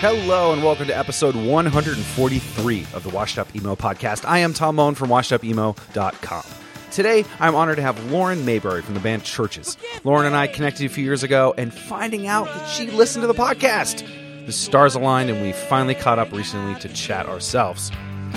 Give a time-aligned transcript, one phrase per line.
[0.00, 4.24] Hello and welcome to episode 143 of the Washed Up Emo podcast.
[4.24, 6.44] I am Tom Mullen from washedupemo.com.
[6.92, 9.76] Today, I'm honored to have Lauren Mayberry from the band Chvrches.
[10.04, 13.26] Lauren and I connected a few years ago, and finding out that she listened to
[13.26, 14.06] the podcast.
[14.46, 17.90] The stars aligned, and we finally caught up recently to chat ourselves.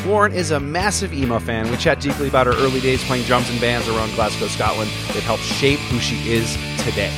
[0.07, 1.69] Lauren is a massive emo fan.
[1.69, 5.21] We chat deeply about her early days playing drums in bands around Glasgow, Scotland that
[5.21, 7.15] helped shape who she is today.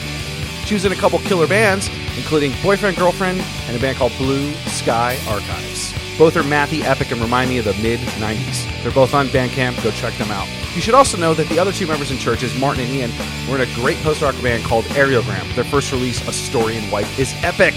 [0.72, 5.94] In a couple killer bands, including Boyfriend Girlfriend and a band called Blue Sky Archives.
[6.18, 8.82] Both are mathy, epic, and remind me of the mid 90s.
[8.82, 9.84] They're both on Bandcamp.
[9.84, 10.48] Go check them out.
[10.74, 13.12] You should also know that the other two members in Chvrches, Martin and Ian,
[13.48, 15.54] were in a great post rock band called Aerogramme.
[15.54, 17.76] Their first release, A Story in White, is epic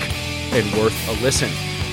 [0.55, 1.51] and worth a listen.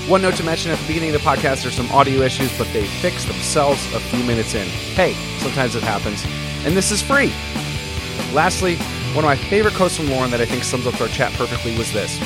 [0.08, 2.72] One note to mention at the beginning of the podcast there's some audio issues, but
[2.72, 4.66] they fix themselves a few minutes in.
[4.94, 6.24] Hey, sometimes it happens.
[6.64, 7.32] And this is free.
[8.32, 8.78] Lastly,
[9.14, 11.76] one of my favorite quotes from Lauren that I think sums up our chat perfectly
[11.78, 12.20] was this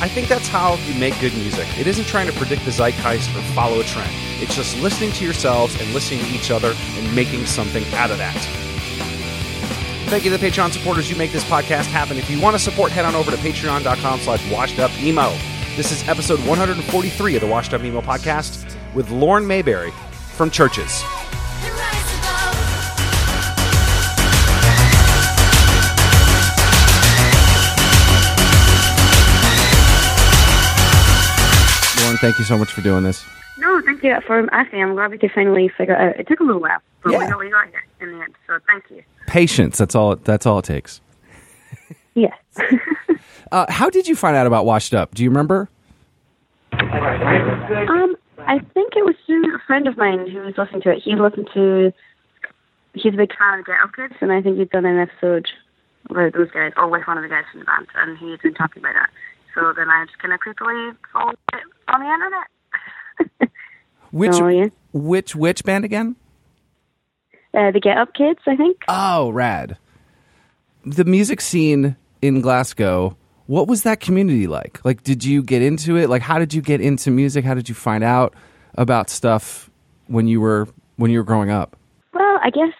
[0.00, 1.68] I think that's how you make good music.
[1.78, 4.10] It isn't trying to predict the zeitgeist or follow a trend,
[4.42, 8.18] it's just listening to yourselves and listening to each other and making something out of
[8.18, 8.34] that.
[10.06, 11.08] Thank you to the Patreon supporters.
[11.08, 12.18] You make this podcast happen.
[12.18, 15.76] If you want to support, head on over to patreon.com slash washedupemo.
[15.76, 19.92] This is episode 143 of the Washed Up Emo podcast with Lauren Mayberry
[20.34, 21.21] from Chvrches.
[32.22, 33.22] Thank you so much for doing this.
[33.58, 34.82] No, thank you for asking.
[34.82, 36.18] I'm glad we could finally figure it out.
[36.20, 37.18] It took a little while, but Yeah.
[37.18, 38.34] we got, we got here in the end.
[38.46, 39.02] So thank you.
[39.26, 39.76] Patience.
[39.76, 40.16] That's all.
[40.16, 41.00] That's all it takes.
[42.14, 42.32] Yes.
[43.50, 45.14] Uh, how did you find out about Washed Up?
[45.14, 45.68] Do you remember?
[46.72, 51.02] um, I think it was through a friend of mine who was listening to it.
[51.02, 51.92] He listened to.
[52.94, 55.48] He's a big fan of Get Up Kids, and I think he'd done an episode
[56.10, 58.54] with those guys, or with one of the guys from the band, and he'd been
[58.54, 59.10] talking about that.
[59.54, 63.50] So then I just kind of creepily followed it on the internet.
[64.12, 64.66] Which Oh, yeah.
[64.92, 66.16] which which band again?
[67.54, 68.78] Uh, the Get Up Kids, I think.
[68.88, 69.76] Oh, rad.
[70.86, 73.16] The music scene in Glasgow.
[73.46, 74.82] What was that community like?
[74.84, 76.08] Like, did you get into it?
[76.08, 77.44] Like, how did you get into music?
[77.44, 78.34] How did you find out
[78.74, 79.70] about stuff
[80.06, 81.76] when you were when you were growing up?
[82.14, 82.72] Well, I guess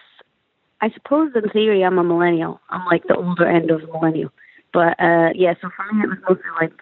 [0.81, 2.59] I suppose in theory I'm a millennial.
[2.69, 4.31] I'm like the older end of the millennial.
[4.73, 6.73] But uh yeah, so for me it was mostly like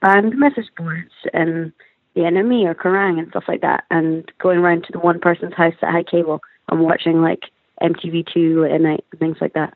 [0.00, 1.72] band message boards and
[2.14, 5.54] the NME or Kerrang and stuff like that and going around to the one person's
[5.54, 7.44] house that had cable and watching like
[7.82, 9.74] MTV2 at night and things like that.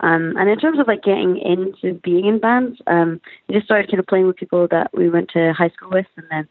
[0.00, 3.90] Um, and in terms of like getting into being in bands, um, we just started
[3.90, 6.48] kind of playing with people that we went to high school with, and then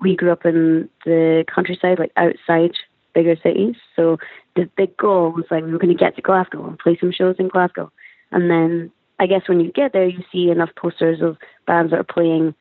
[0.00, 2.72] we grew up in the countryside, like outside
[3.14, 3.76] bigger cities.
[3.94, 4.18] So
[4.56, 7.12] the big goal was like we were going to get to Glasgow and play some
[7.12, 7.92] shows in Glasgow.
[8.32, 11.36] And then I guess when you get there, you see enough posters of
[11.66, 12.54] bands that are playing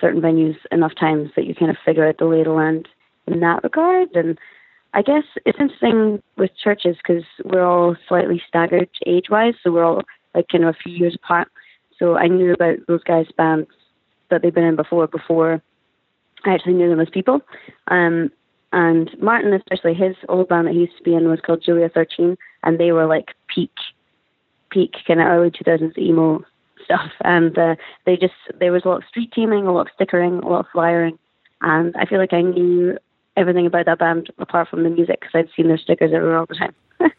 [0.00, 2.88] certain venues enough times that you kind of figure out the lay of the land
[3.26, 4.14] in that regard.
[4.14, 4.38] And
[4.92, 9.84] I guess it's interesting with Chvrches because we're all slightly staggered age wise, so we're
[9.84, 10.02] all
[10.34, 11.48] like kind of a few years apart.
[11.98, 13.68] So I knew about those guys' bands
[14.30, 15.62] that they've been in before before
[16.44, 17.40] I actually knew them as people.
[17.88, 18.30] Um,
[18.72, 21.88] and Martin, especially his old band that he used to be in was called Julia
[21.88, 23.70] Thirteen, and they were like peak,
[24.74, 26.44] peak kind of early two thousands emo
[26.84, 27.10] stuff.
[27.22, 30.40] And uh, they just there was a lot of street teaming, a lot of stickering,
[30.40, 31.18] a lot of flyering,
[31.62, 32.98] and I feel like I knew
[33.36, 36.46] everything about that band apart from the music because I'd seen their stickers everywhere all
[36.46, 36.74] the time.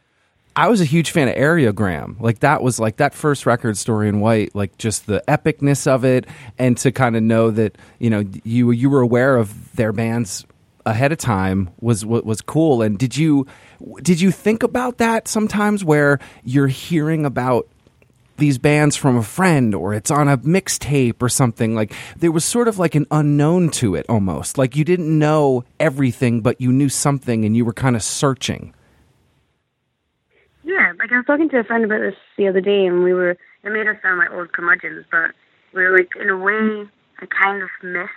[0.55, 2.19] I was a huge fan of Aerogramme.
[2.21, 4.55] Like that was like that first record, Story in White.
[4.55, 6.25] Like just the epicness of it,
[6.57, 10.45] and to kind of know that you know you you were aware of their bands
[10.85, 12.81] ahead of time was was cool.
[12.81, 13.45] And did you
[14.01, 17.67] did you think about that sometimes where you're hearing about
[18.37, 21.75] these bands from a friend or it's on a mixtape or something?
[21.75, 24.57] Like there was sort of like an unknown to it almost.
[24.57, 28.73] Like you didn't know everything but you knew something and you were kind of searching.
[30.63, 33.13] Yeah like i was talking to a friend about this the other day and we
[33.13, 35.31] were it made us sound like old curmudgeons but
[35.73, 36.89] we were like in a way
[37.19, 38.09] i kind of miss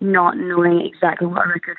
[0.00, 1.76] not knowing exactly what a record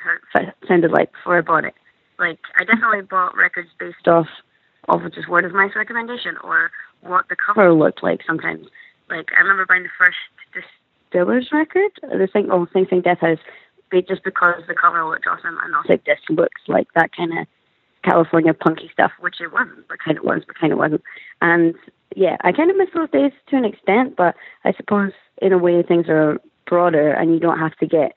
[0.66, 1.74] sounded like before i bought it
[2.18, 4.26] like i definitely bought records based off
[4.88, 6.70] of just word of mouth recommendation or
[7.02, 7.76] what the cover oh.
[7.76, 8.66] looked like sometimes.
[9.10, 10.16] Like I remember buying the first
[11.10, 13.38] Distillers record, the thing, oh, Sing Sing Death House,
[14.08, 17.46] just because the cover looked awesome and also this looks like that kind of
[18.04, 21.02] California punky stuff, which it wasn't, but kind of was, but kind of wasn't.
[21.40, 21.74] And
[22.14, 24.34] yeah, I kind of miss those days to an extent, but
[24.64, 26.38] I suppose in a way things are
[26.68, 28.12] broader and you don't have to get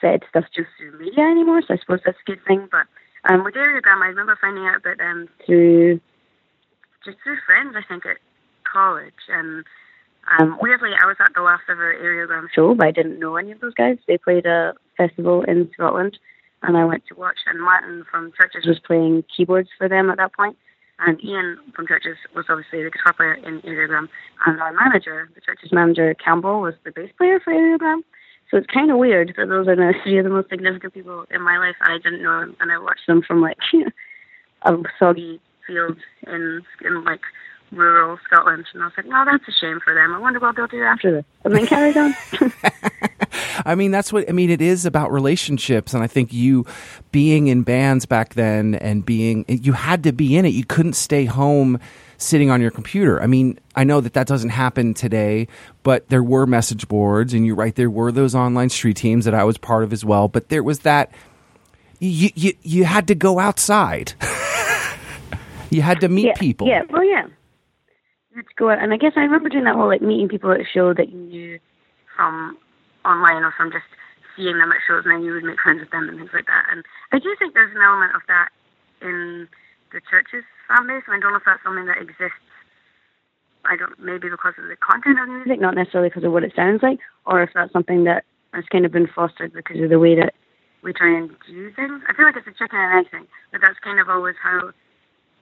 [0.00, 1.62] fed stuff just through media anymore.
[1.66, 2.68] So I suppose that's a good thing.
[2.70, 2.86] But
[3.30, 6.00] um, with Aerogramme, I remember finding out about them through
[7.04, 8.16] just through friends, I think, at
[8.70, 9.12] college.
[9.28, 9.64] And
[10.38, 13.52] um, weirdly, I was at the last ever Aerogramme show, but I didn't know any
[13.52, 13.98] of those guys.
[14.06, 16.18] They played a festival in Scotland,
[16.62, 17.38] and I went to watch.
[17.46, 20.56] And Martin from Chvrches was playing keyboards for them at that point.
[21.00, 24.08] And Ian from Chvrches was obviously the guitar player in Aerogramme.
[24.46, 28.02] And our manager, the Chvrches manager, Campbell, was the bass player for Aerogramme.
[28.50, 31.24] So it's kind of weird that those are the three of the most significant people
[31.30, 31.76] in my life.
[31.80, 33.58] I didn't know them, and I watched them from like
[34.62, 35.96] a soggy field
[36.26, 37.20] in in like
[37.74, 40.14] rural Scotland, and I was like, "No, that's a shame for them.
[40.14, 42.14] I wonder what they'll do after this." And then carried on.
[43.66, 44.50] I mean, that's what I mean.
[44.50, 46.66] It is about relationships, and I think you
[47.12, 50.50] being in bands back then and being you had to be in it.
[50.50, 51.78] You couldn't stay home
[52.16, 53.20] sitting on your computer.
[53.22, 55.48] I mean, I know that that doesn't happen today,
[55.82, 59.34] but there were message boards, and you're right, there were those online street teams that
[59.34, 60.28] I was part of as well.
[60.28, 61.12] But there was that
[61.98, 64.14] you you, you had to go outside.
[65.74, 66.68] You had to meet yeah, people.
[66.68, 67.26] Yeah, well, yeah.
[68.34, 68.82] Let's go out.
[68.82, 71.08] And I guess I remember doing that whole like meeting people at a show that
[71.08, 71.58] you knew
[72.16, 72.58] from
[73.04, 73.86] online or from just
[74.36, 76.46] seeing them at shows, and then you would make friends with them and things like
[76.46, 76.66] that.
[76.70, 76.82] And
[77.12, 78.50] I do think there's an element of that
[79.02, 79.46] in
[79.92, 81.06] the Chvrches fan base.
[81.06, 82.42] I don't know if that's something that exists.
[83.64, 86.44] I don't maybe because of the content of the music, not necessarily because of what
[86.44, 89.88] it sounds like, or if that's something that has kind of been fostered because of
[89.88, 90.34] the way that
[90.82, 92.02] we try and do things.
[92.06, 94.70] I feel like it's a chicken and egg thing, but that's kind of always how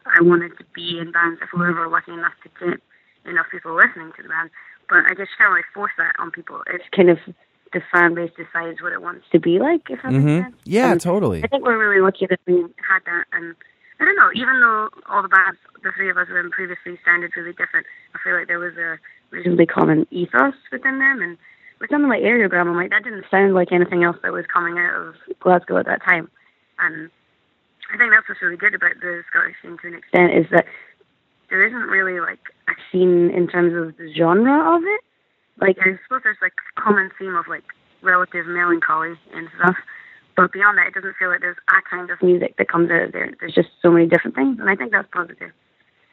[0.07, 2.81] I wanted to be in bands if we were ever lucky enough to get
[3.25, 4.51] enough people listening to the band.
[4.89, 6.63] But I just can't really force that on people.
[6.67, 7.19] It's kind of
[7.73, 10.51] the fan base decides what it wants to be like, if that mm-hmm.
[10.65, 11.43] Yeah, and totally.
[11.43, 12.55] I think we're really lucky that we
[12.87, 13.25] had that.
[13.33, 13.55] And
[14.01, 16.99] I don't know, even though all the bands, the three of us were in previously
[17.05, 18.99] sounded really different, I feel like there was a
[19.31, 21.23] reasonably common ethos within them.
[21.23, 21.39] And
[21.81, 24.79] with something like Aerogramme, I'm like, that didn't sound like anything else that was coming
[24.79, 26.31] out of Glasgow at that time.
[26.79, 27.11] And
[27.93, 30.65] I think that's what's really good about the Scottish scene to an extent is that
[31.51, 35.01] there isn't really like a scene in terms of the genre of it.
[35.61, 37.65] Like I suppose there's like a common theme of like
[38.01, 39.77] relative melancholy and stuff.
[40.35, 43.03] But beyond that, it doesn't feel like there's a kind of music that comes out
[43.03, 43.31] of there.
[43.39, 45.53] There's just so many different things, and I think that's positive,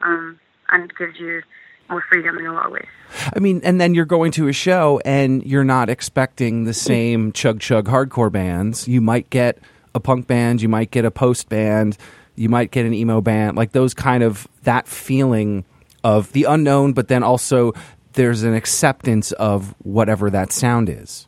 [0.01, 0.37] um,
[0.67, 1.41] and gives you
[1.89, 2.87] more freedom in a lot of ways.
[3.33, 7.31] I mean, and then you're going to a show and you're not expecting the same
[7.31, 8.87] chug chug hardcore bands.
[8.87, 9.57] You might get
[10.00, 11.98] a punk band, you might get a post band,
[12.36, 15.66] you might get an emo band, like those kind of that feeling
[16.04, 17.74] of the unknown, but then also
[18.13, 21.28] there's an acceptance of whatever that sound is.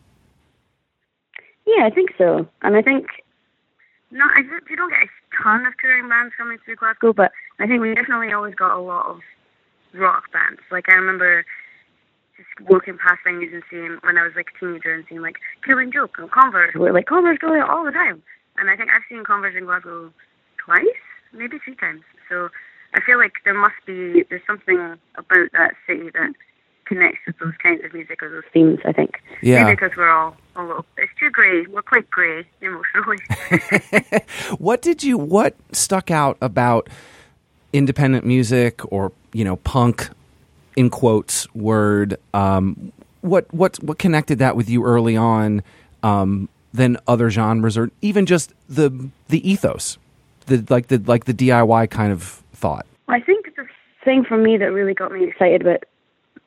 [1.66, 3.08] Yeah, I think so, and I think
[4.12, 7.32] no, I think you don't get a ton of touring bands coming through Glasgow, but
[7.60, 9.20] I think we definitely always got a lot of
[9.94, 10.60] rock bands.
[10.70, 11.46] Like I remember
[12.36, 15.38] just walking past venues and seeing when I was like a teenager and seeing like
[15.66, 16.76] Killing Joke and Converge.
[16.76, 18.22] We're like Converge go there all the time.
[18.58, 20.12] And I think I've seen Converge in Glasgow
[20.64, 20.86] twice,
[21.34, 22.02] maybe three times.
[22.30, 22.50] So
[22.94, 26.34] I feel like there must be there's something about that city that
[26.86, 28.80] connects with those kinds of music or those themes.
[28.86, 29.22] I think.
[29.42, 29.64] Yeah.
[29.64, 30.86] Maybe because we're all a little.
[30.98, 31.66] It's too grey.
[31.68, 33.18] We're quite grey emotionally.
[34.58, 35.18] what did you?
[35.18, 36.90] What stuck out about
[37.74, 40.10] independent music or you know punk,
[40.76, 42.18] in quotes word?
[42.34, 42.92] Um,
[43.22, 45.64] what what what connected that with you early on?
[46.04, 49.98] Um, than other genres or even just the the ethos
[50.48, 52.86] the like the like the DIY kind of thought.
[53.08, 53.66] I think the
[54.04, 55.84] thing for me that really got me excited about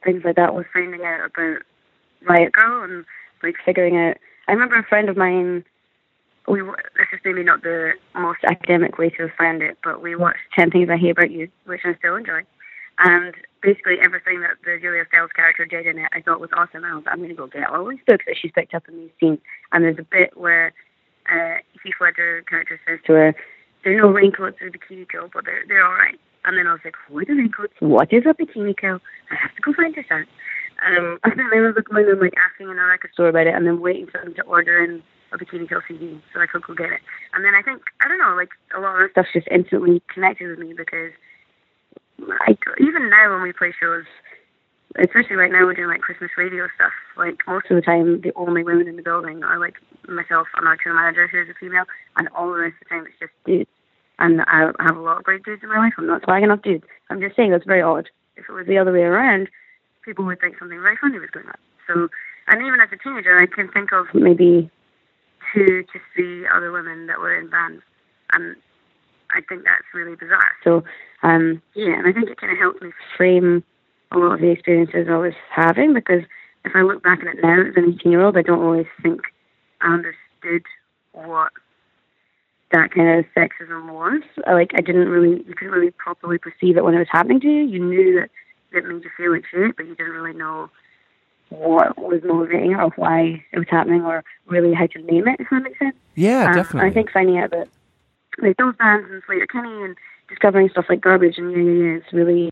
[0.05, 1.63] things like that was finding out about
[2.29, 3.05] Riot Grrrl and
[3.43, 4.17] like figuring out
[4.49, 5.65] I remember a friend of mine
[6.47, 10.41] we this is maybe not the most academic way to found it but we watched
[10.57, 12.41] 10 Things I Hate About You which I still enjoy
[12.99, 16.85] and basically everything that the Julia Stiles character did in it I thought was awesome.
[16.85, 19.11] I was I'm gonna go get all these books that she's picked up in these
[19.19, 19.39] scenes.
[19.73, 20.73] And there's a bit where
[21.31, 23.35] uh Heath Ledger character says to her,
[23.83, 26.19] There are no raincoats or Bikini Kill, but they're they're all right.
[26.45, 27.73] And then I was like, what are raincoats?
[27.81, 29.01] What is a bikini kill?
[29.31, 30.29] I have to go find this out.
[30.85, 33.55] Um, and then I remember going and like asking in a record store about it,
[33.55, 36.63] and then waiting for them to order in a Bikini Kill CD so I could
[36.63, 37.01] go get it.
[37.33, 40.51] And then I think I don't know, like a lot of stuff just instantly connected
[40.51, 41.13] with me because
[42.21, 44.05] I even now when we play shows,
[44.99, 46.93] especially right now we're doing like Christmas radio stuff.
[47.17, 49.75] Like most of the time, the only women in the building are like
[50.09, 51.85] myself and our tour manager who's a female,
[52.17, 53.71] and all the rest of the time it's just dudes.
[54.19, 55.95] And I have a lot of great dudes in my life.
[55.99, 56.85] I'm not slagging off dudes.
[57.11, 58.09] I'm just saying that's very odd.
[58.37, 59.49] If it was the other way around,
[60.05, 61.59] people would think something very funny was going on.
[61.87, 62.09] So,
[62.47, 64.71] and even as a teenager, I can think of maybe
[65.53, 67.83] two to three other women that were in bands,
[68.33, 68.57] and
[69.31, 70.53] I think that's really bizarre.
[70.63, 70.85] So,
[71.23, 73.65] um, yeah, and I think it kind of helped me frame
[74.13, 76.23] a lot of the experiences I was having because
[76.65, 78.87] if I look back at it now as an 18 year old, I don't always
[79.03, 79.21] think
[79.81, 80.65] I understood
[81.13, 81.53] what
[82.73, 84.23] that kind of sexism was.
[84.47, 87.47] Like, I didn't really, you couldn't really properly perceive it when it was happening to
[87.49, 87.63] you.
[87.63, 88.31] You knew that
[88.77, 90.71] it made you feel like shit, but you didn't really know
[91.51, 95.49] what was motivating or why it was happening or really how to name it, if
[95.51, 95.95] that makes sense.
[96.15, 96.91] Yeah, um, definitely.
[96.91, 97.69] I think finding out that
[98.39, 99.97] like those bands and Sleater-Kinney and
[100.29, 102.51] discovering stuff like Garbage and Yeah Yeah Yeah it's really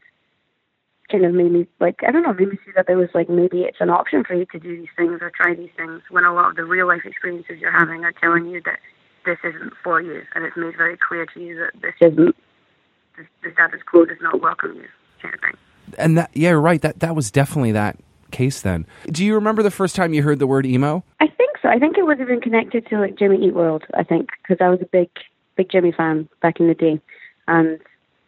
[1.11, 3.29] kind of made me like I don't know, made me see that there was like
[3.29, 6.25] maybe it's an option for you to do these things or try these things when
[6.25, 8.79] a lot of the real life experiences you're having are telling you that
[9.25, 12.35] this isn't for you and it's made very clear to you that this isn't
[13.17, 14.89] the, the status quo does not welcome you
[15.21, 15.57] kind of thing.
[15.99, 16.81] And that yeah, right.
[16.81, 17.99] That that was definitely that
[18.31, 18.87] case then.
[19.07, 21.05] Do you remember the first time you heard the word emo?
[21.21, 21.69] I think so.
[21.69, 23.85] I think it have been connected to like Jimmy Eat World.
[23.95, 25.11] I think because I was a big
[25.57, 27.01] big Jimmy fan back in the day,
[27.49, 27.79] and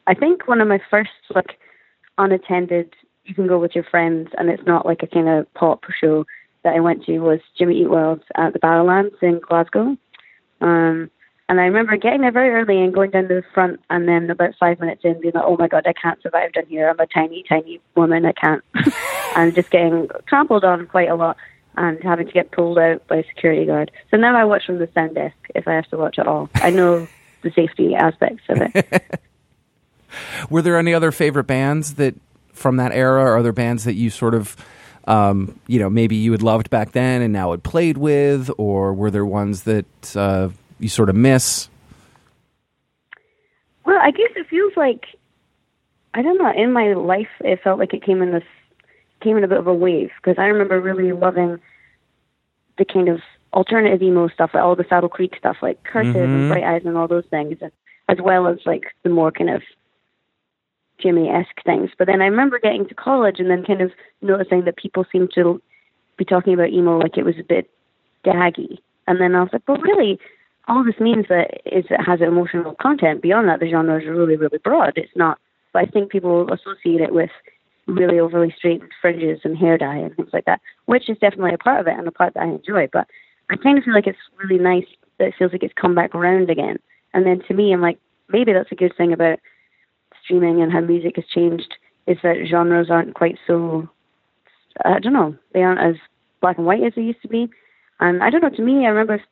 [0.07, 1.59] I think one of my first like
[2.19, 5.85] unattended you can go with your friends and it's not like a kind of pop
[5.99, 6.27] show
[6.63, 9.97] that I went to was Jimmy Eat World at the Barrowlands in Glasgow.
[10.61, 11.11] Um,
[11.49, 14.31] and I remember getting there very early and going down to the front, and then
[14.31, 16.89] about five minutes in, being like, "Oh my god, I can't survive down here.
[16.89, 18.25] I'm a tiny, tiny woman.
[18.25, 18.65] I can't."
[19.37, 21.37] and just getting trampled on quite a lot,
[21.77, 23.91] and having to get pulled out by a security guard.
[24.11, 26.49] So now I watch from the sound desk if I have to watch at all.
[26.55, 27.07] I know
[27.45, 29.21] the safety aspects of it.
[30.51, 32.15] Were there any other favorite bands that
[32.53, 34.57] from that era, or other bands that you sort of
[35.07, 38.95] um, you know, maybe you had loved back then and now had played with, or
[38.95, 40.49] were there ones that uh,
[40.79, 41.69] you sort of miss?
[43.85, 45.05] Well, I guess it feels like
[46.15, 46.53] I don't know.
[46.57, 48.45] In my life, it felt like it came in this
[49.21, 51.59] came in a bit of a wave because I remember really loving
[52.79, 53.21] the kind of
[53.55, 56.35] alternative emo stuff, like all the Saddle Creek stuff, like Cursive mm-hmm.
[56.35, 57.57] and Bright Eyes and all those things,
[58.09, 59.63] as well as like the more kind of
[61.01, 61.91] Jimmy esque things.
[61.97, 65.31] But then I remember getting to college and then kind of noticing that people seemed
[65.35, 65.63] to
[66.17, 67.71] be talking about emo like it was a bit
[68.25, 68.79] daggy.
[69.07, 70.19] And then I was like, well, really,
[70.69, 73.23] all this means that is it has emotional content.
[73.23, 74.95] Beyond that, the genre is really, really broad.
[74.97, 75.39] It's not,
[75.73, 77.31] but I think people associate it with
[77.87, 81.59] really overly straightened fringes and hair dye and things like that, which is definitely a
[81.59, 82.89] part of it and a part that I enjoy.
[82.91, 83.07] But
[83.51, 84.87] I kind of feel like it's really nice
[85.19, 86.79] that it feels like it's come back around again.
[87.13, 87.99] And then to me, I'm like,
[88.29, 89.39] maybe that's a good thing about
[90.23, 91.75] streaming and how music has changed
[92.07, 93.89] is that genres aren't quite so,
[94.85, 95.97] I don't know, they aren't as
[96.41, 97.49] black and white as they used to be.
[98.01, 99.23] And I don't know, to me, I remember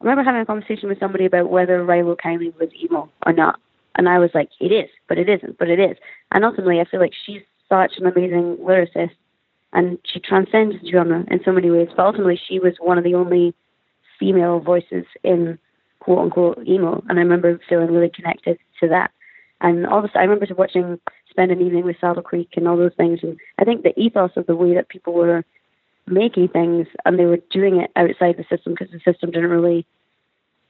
[0.00, 3.58] I remember having a conversation with somebody about whether Rilo Kiley was emo or not.
[3.94, 5.96] And I was like, it is, but it isn't, but it is.
[6.32, 9.16] And ultimately, I feel like she's such an amazing lyricist
[9.76, 11.88] and she transcends genre in so many ways.
[11.94, 13.54] But ultimately, she was one of the only
[14.18, 15.58] female voices in
[16.00, 17.04] quote unquote emo.
[17.08, 19.10] And I remember feeling really connected to that.
[19.60, 23.20] And this, I remember watching Spend an Evening with Saddle Creek and all those things.
[23.22, 25.44] And I think the ethos of the way that people were
[26.06, 29.84] making things and they were doing it outside the system because the system didn't really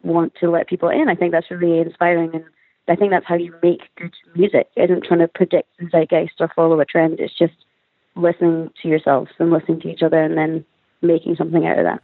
[0.03, 1.09] want to let people in.
[1.09, 2.45] I think that's really inspiring and
[2.89, 4.69] I think that's how you make good music.
[4.77, 7.21] It isn't trying to predict the zeitgeist or follow a trend.
[7.21, 7.55] It's just
[8.17, 10.65] listening to yourselves and listening to each other and then
[11.03, 12.01] making something out of that.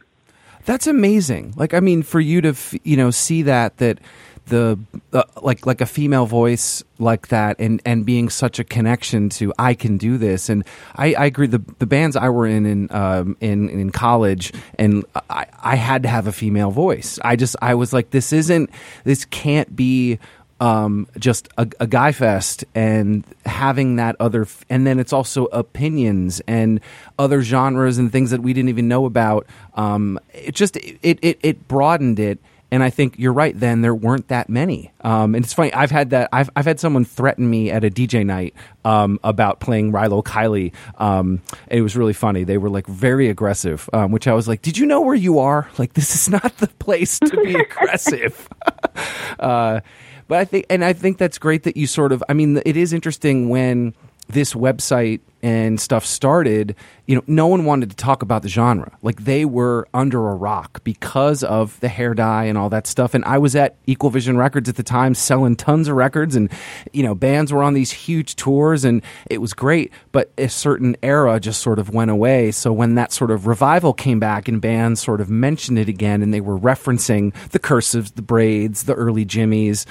[0.65, 1.53] That's amazing.
[1.57, 3.99] Like I mean for you to you know see that that
[4.45, 4.77] the
[5.13, 9.53] uh, like like a female voice like that and and being such a connection to
[9.57, 10.65] I can do this and
[10.95, 15.05] I, I agree the the bands I were in in um, in in college and
[15.29, 18.69] I I had to have a female voice I just I was like this isn't
[19.05, 20.19] this can't be
[20.63, 25.45] um, just a, a, guy fest and having that other, f- and then it's also
[25.47, 26.79] opinions and
[27.19, 29.45] other genres and things that we didn't even know about.
[29.73, 32.39] Um, it just it, it it broadened it
[32.73, 33.57] and I think you're right.
[33.57, 34.91] Then there weren't that many.
[35.01, 35.71] Um, and it's funny.
[35.73, 36.29] I've had that.
[36.33, 40.73] I've I've had someone threaten me at a DJ night um, about playing Rilo Kiley.
[40.97, 42.45] Um, and it was really funny.
[42.45, 45.37] They were like very aggressive, um, which I was like, "Did you know where you
[45.37, 45.69] are?
[45.77, 48.49] Like this is not the place to be aggressive."
[49.39, 49.81] uh,
[50.27, 52.23] but I think, and I think that's great that you sort of.
[52.29, 53.93] I mean, it is interesting when
[54.27, 56.73] this website and stuff started,
[57.05, 58.97] you know, no one wanted to talk about the genre.
[59.01, 63.13] Like they were under a rock because of the hair dye and all that stuff.
[63.13, 66.49] And I was at Equal Vision Records at the time selling tons of records and,
[66.93, 69.91] you know, bands were on these huge tours and it was great.
[70.13, 72.51] But a certain era just sort of went away.
[72.51, 76.21] So when that sort of revival came back and bands sort of mentioned it again
[76.21, 79.85] and they were referencing the cursives, the braids, the early jimmies,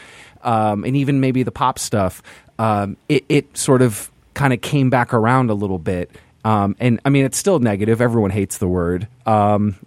[0.44, 2.22] um, and even maybe the pop stuff,
[2.58, 6.10] um, it, it sort of kind of came back around a little bit.
[6.44, 8.00] Um, and I mean, it's still negative.
[8.00, 9.76] Everyone hates the word, um,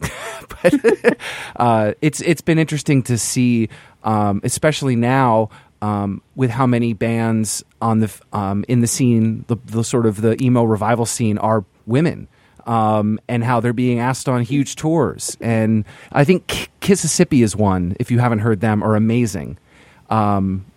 [0.49, 1.17] but
[1.57, 3.67] uh, it's it's been interesting to see,
[4.03, 5.49] um, especially now
[5.81, 10.21] um, with how many bands on the um, in the scene, the, the, sort of
[10.21, 12.27] the emo revival scene are women.
[12.65, 17.55] Um, and how they're being asked on huge tours, and I think K- Kississippi is
[17.55, 17.95] one.
[17.99, 19.59] If you haven't heard them, are amazing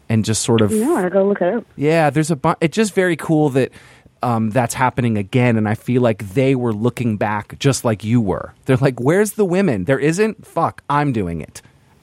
[0.09, 0.71] and just sort of.
[0.71, 1.65] No, I go look it up.
[1.77, 2.37] Yeah, there's a.
[2.37, 3.73] Bu- it's just very cool that
[4.23, 8.21] um, that's happening again, and I feel like they were looking back just like you
[8.21, 8.55] were.
[8.65, 9.85] They're like, "Where's the women?
[9.85, 10.47] There isn't.
[10.47, 11.63] Fuck, I'm doing it."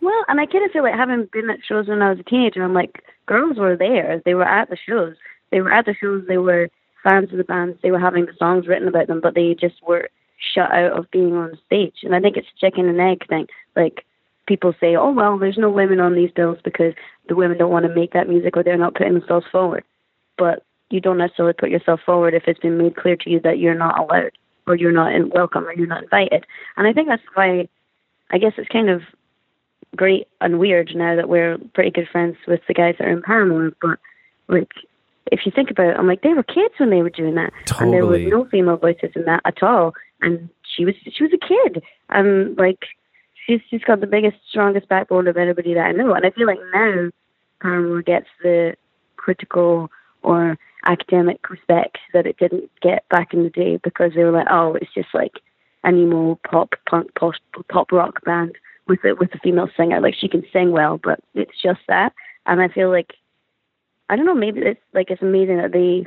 [0.00, 2.24] well, and I kind of feel like having been at shows when I was a
[2.24, 4.20] teenager, I'm like, girls were there.
[4.24, 5.16] They were at the shows.
[5.50, 6.24] They were at the shows.
[6.28, 6.68] They were
[7.02, 7.78] fans of the bands.
[7.82, 10.08] They were having the songs written about them, but they just were
[10.54, 11.96] shut out of being on stage.
[12.02, 13.46] And I think it's a chicken and egg thing.
[13.76, 14.04] Like
[14.50, 16.92] people say, oh, well, there's no women on these bills because
[17.28, 19.84] the women don't want to make that music or they're not putting themselves forward.
[20.36, 23.60] But you don't necessarily put yourself forward if it's been made clear to you that
[23.60, 24.32] you're not allowed
[24.66, 26.44] or you're not in, welcome or you're not invited.
[26.76, 27.68] And I think that's why
[28.32, 29.02] I guess it's kind of
[29.94, 33.22] great and weird now that we're pretty good friends with the guys that are in
[33.22, 33.70] Paramore.
[33.80, 34.00] But
[34.48, 34.72] like,
[35.30, 37.52] if you think about it, I'm like, they were kids when they were doing that,
[37.66, 37.84] totally.
[37.84, 39.94] and there was no female voices in that at all.
[40.20, 42.80] And she was she was a kid, and like
[43.50, 46.14] she's she's got the biggest, strongest backbone of anybody that I know.
[46.14, 47.10] And I feel like now
[47.60, 48.76] Paramore gets the
[49.16, 49.90] critical
[50.22, 54.46] or academic respect that it didn't get back in the day because they were like,
[54.50, 55.40] oh, it's just like
[55.84, 57.34] an emo pop punk pop,
[57.68, 60.00] pop rock band with a with a female singer.
[60.00, 62.12] Like she can sing well, but it's just that.
[62.46, 63.14] And I feel like
[64.08, 66.04] I don't know, maybe it's like it's amazing that they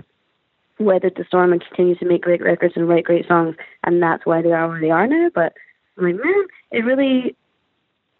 [0.80, 4.26] weathered the storm and continue to make great records and write great songs, and that's
[4.26, 5.30] why they are where they are now.
[5.34, 5.54] But
[5.98, 7.36] I'm like, man, it really,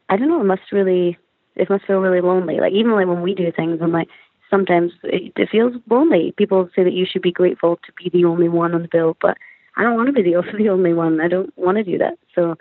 [0.10, 1.18] I don't know, it must really,
[1.56, 2.60] it must feel really lonely.
[2.60, 4.10] Like, even like when we do things, I'm like,
[4.50, 6.34] sometimes it, it feels lonely.
[6.38, 9.18] People say that you should be grateful to be the only one on the bill,
[9.22, 9.38] but
[9.76, 11.22] I don't want to be the, the only one.
[11.22, 12.18] I don't want to do that.
[12.36, 12.56] So,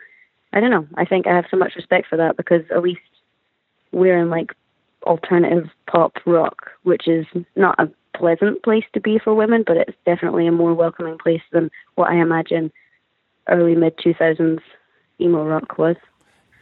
[0.52, 0.86] I don't know.
[0.96, 3.00] I think I have so much respect for that because at least
[3.90, 4.52] we're in like
[5.04, 9.96] alternative pop rock, which is not a pleasant place to be for women, but it's
[10.04, 12.70] definitely a more welcoming place than what I imagine
[13.48, 14.60] early mid 2000s
[15.20, 15.96] emo rock was.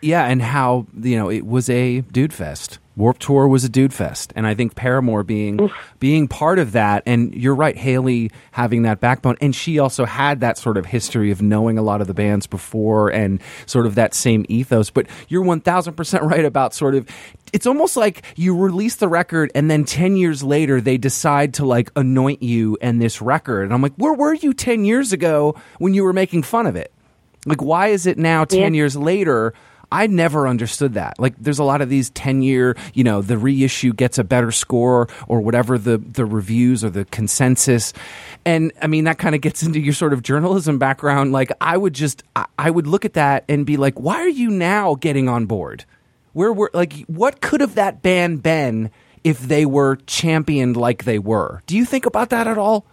[0.03, 2.79] Yeah, and how you know it was a dude fest.
[2.97, 5.73] Warped Tour was a dude fest, and I think Paramore being Oof.
[5.99, 7.03] being part of that.
[7.07, 11.31] And you're right, Hayley having that backbone, and she also had that sort of history
[11.31, 14.91] of knowing a lot of the bands before, and sort of that same ethos.
[14.91, 17.07] But you're one thousand percent right about sort of.
[17.53, 21.67] It's almost like you release the record, and then ten years later they decide to
[21.67, 23.65] like anoint you and this record.
[23.65, 26.77] And I'm like, where were you ten years ago when you were making fun of
[26.77, 26.93] it?
[27.47, 28.79] Like, why is it now, 10 yeah.
[28.79, 29.55] years later?
[29.93, 31.19] I never understood that.
[31.19, 34.53] Like, there's a lot of these 10 year, you know, the reissue gets a better
[34.53, 37.93] score or whatever the, the reviews or the consensus.
[38.45, 41.33] And I mean, that kind of gets into your sort of journalism background.
[41.33, 42.23] Like, I would just,
[42.57, 45.85] I would look at that and be like, why are you now getting on board?
[46.35, 48.93] Where were, like, what could have that band been
[49.25, 51.63] if they were championed like they were?
[51.67, 52.87] Do you think about that at all?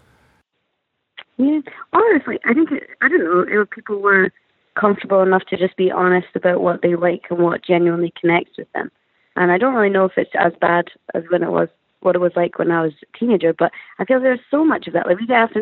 [1.37, 1.59] Yeah,
[1.93, 4.31] honestly, I think it, I don't know if people were
[4.75, 8.71] comfortable enough to just be honest about what they like and what genuinely connects with
[8.73, 8.91] them.
[9.35, 11.69] And I don't really know if it's as bad as when it was
[12.01, 14.87] what it was like when I was a teenager, but I feel there's so much
[14.87, 15.07] of that.
[15.07, 15.53] Like we get asked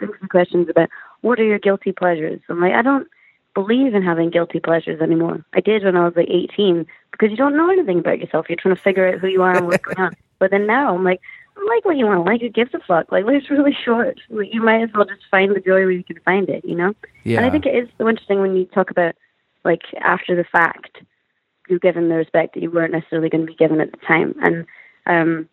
[0.00, 0.88] some questions about
[1.22, 2.40] what are your guilty pleasures.
[2.48, 3.08] I'm like, I don't
[3.54, 5.44] believe in having guilty pleasures anymore.
[5.54, 8.46] I did when I was like 18 because you don't know anything about yourself.
[8.48, 10.16] You're trying to figure out who you are and what's going on.
[10.40, 11.20] But then now I'm like,
[11.66, 12.40] like what you want to like.
[12.40, 13.10] Who gives a fuck?
[13.10, 14.20] Like life's really short.
[14.30, 16.64] Like, you might as well just find the joy where you can find it.
[16.64, 16.94] You know.
[17.24, 17.38] Yeah.
[17.38, 19.14] And I think it is so interesting when you talk about
[19.64, 20.98] like after the fact,
[21.68, 24.34] you're given the respect that you weren't necessarily going to be given at the time.
[24.42, 24.66] And
[25.06, 25.48] um,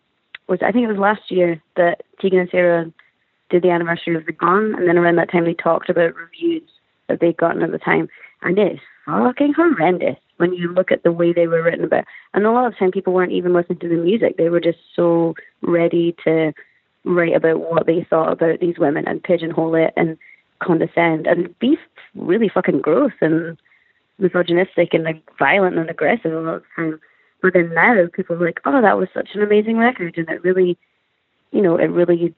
[0.47, 2.91] was I think it was last year that Tegan and Sara
[3.49, 6.69] did the anniversary of the Con, and then around that time they talked about reviews
[7.07, 8.09] that they'd gotten at the time,
[8.41, 12.05] and it is fucking horrendous when you look at the way they were written about.
[12.33, 14.59] And a lot of the time, people weren't even listening to the music; they were
[14.59, 16.53] just so ready to
[17.05, 20.17] write about what they thought about these women and pigeonhole it and
[20.59, 21.77] condescend and be
[22.15, 23.57] really fucking gross and
[24.17, 26.99] misogynistic and like violent and aggressive a lot of the time.
[27.41, 30.43] But then now people are like, oh, that was such an amazing record, and it
[30.43, 30.77] really,
[31.51, 32.33] you know, it really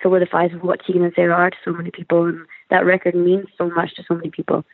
[0.00, 3.68] solidifies what Tegan and Sara are to so many people, and that record means so
[3.70, 4.64] much to so many people.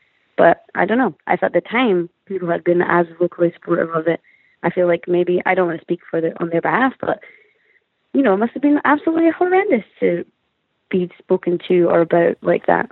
[0.40, 1.14] But I don't know.
[1.26, 4.22] I thought at the time people had been as vocally supportive of it.
[4.62, 7.20] I feel like maybe I don't want to speak for the, on their behalf, but
[8.14, 10.24] you know, it must have been absolutely horrendous to
[10.88, 12.90] be spoken to or about like that.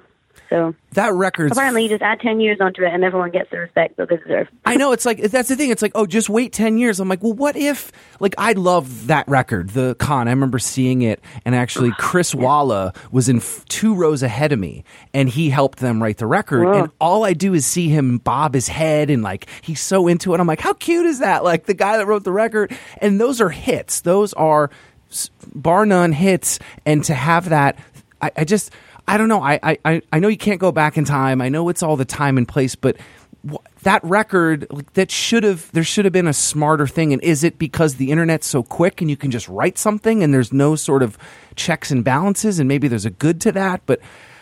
[0.51, 3.59] So that record apparently you just add ten years onto it and everyone gets the
[3.59, 4.49] respect that they deserve.
[4.65, 5.71] I know it's like that's the thing.
[5.71, 7.01] It's like oh, just wait ten years.
[7.01, 10.29] I'm like, well, what if like I love that record, the Con.
[10.29, 14.59] I remember seeing it, and actually Chris Walla was in f- two rows ahead of
[14.59, 16.65] me, and he helped them write the record.
[16.65, 16.83] Whoa.
[16.83, 20.35] And all I do is see him bob his head, and like he's so into
[20.35, 20.41] it.
[20.41, 21.45] I'm like, how cute is that?
[21.45, 24.01] Like the guy that wrote the record, and those are hits.
[24.01, 24.71] Those are
[25.55, 27.79] bar none hits, and to have that,
[28.21, 28.73] I, I just.
[29.07, 29.43] I don't know.
[29.43, 31.41] I, I I know you can't go back in time.
[31.41, 32.99] I know it's all the time and place, but
[33.83, 37.13] that record like, that should have there should have been a smarter thing.
[37.13, 40.35] And is it because the internet's so quick and you can just write something and
[40.35, 41.17] there's no sort of
[41.57, 44.01] checks and balances and maybe there's a good to that, but.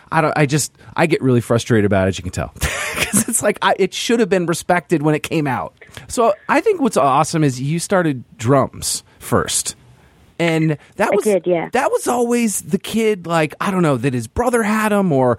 [0.09, 0.33] I don't.
[0.37, 0.71] I just.
[0.95, 3.93] I get really frustrated about it, as you can tell, because it's like I, it
[3.93, 5.73] should have been respected when it came out.
[6.07, 9.75] So I think what's awesome is you started drums first,
[10.39, 11.69] and that was did, yeah.
[11.73, 15.37] that was always the kid like i don't know that his brother had him or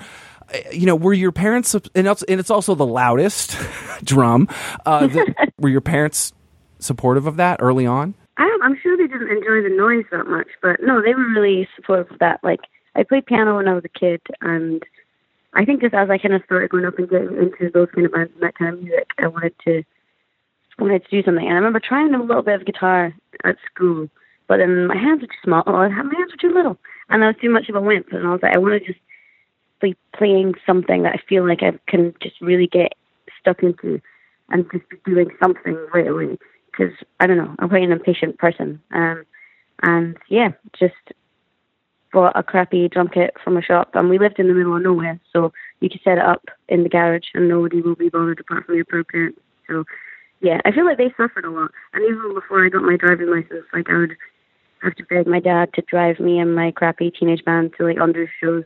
[0.52, 3.56] uh, you know were your parents and it's, and it's also the loudest
[4.04, 4.48] drum
[4.86, 6.32] uh, the, were your parents
[6.78, 10.46] supportive of that early on I, I'm sure they didn't enjoy the noise that much,
[10.62, 12.38] but no, they were really supportive of that.
[12.44, 12.60] Like
[12.94, 14.82] I played piano when I was a kid, and
[15.54, 18.06] I think just as I kind of started going up and getting into those kind
[18.06, 19.82] of bands and that kind of music, I wanted to
[20.78, 21.44] wanted to do something.
[21.44, 23.12] And I remember trying a little bit of guitar
[23.44, 24.08] at school,
[24.48, 25.62] but then my hands were too small.
[25.66, 28.12] Oh, my hands were too little, and I was too much of a wimp.
[28.12, 29.00] And I was like, I want to just
[29.80, 32.94] be playing something that I feel like I can just really get
[33.40, 34.00] stuck into,
[34.48, 36.38] and just be doing something right away.
[36.70, 38.80] Because I don't know, I'm quite an impatient person.
[38.92, 39.24] Um,
[39.82, 40.94] and yeah, just
[42.12, 44.82] bought a crappy drum kit from a shop, and we lived in the middle of
[44.82, 48.40] nowhere, so you could set it up in the garage, and nobody will be bothered
[48.40, 49.38] apart from your parents.
[49.68, 49.84] So
[50.40, 51.70] yeah, I feel like they suffered a lot.
[51.92, 54.16] And even before I got my driving license, like I would
[54.82, 58.00] have to beg my dad to drive me and my crappy teenage band to like
[58.00, 58.64] under shows.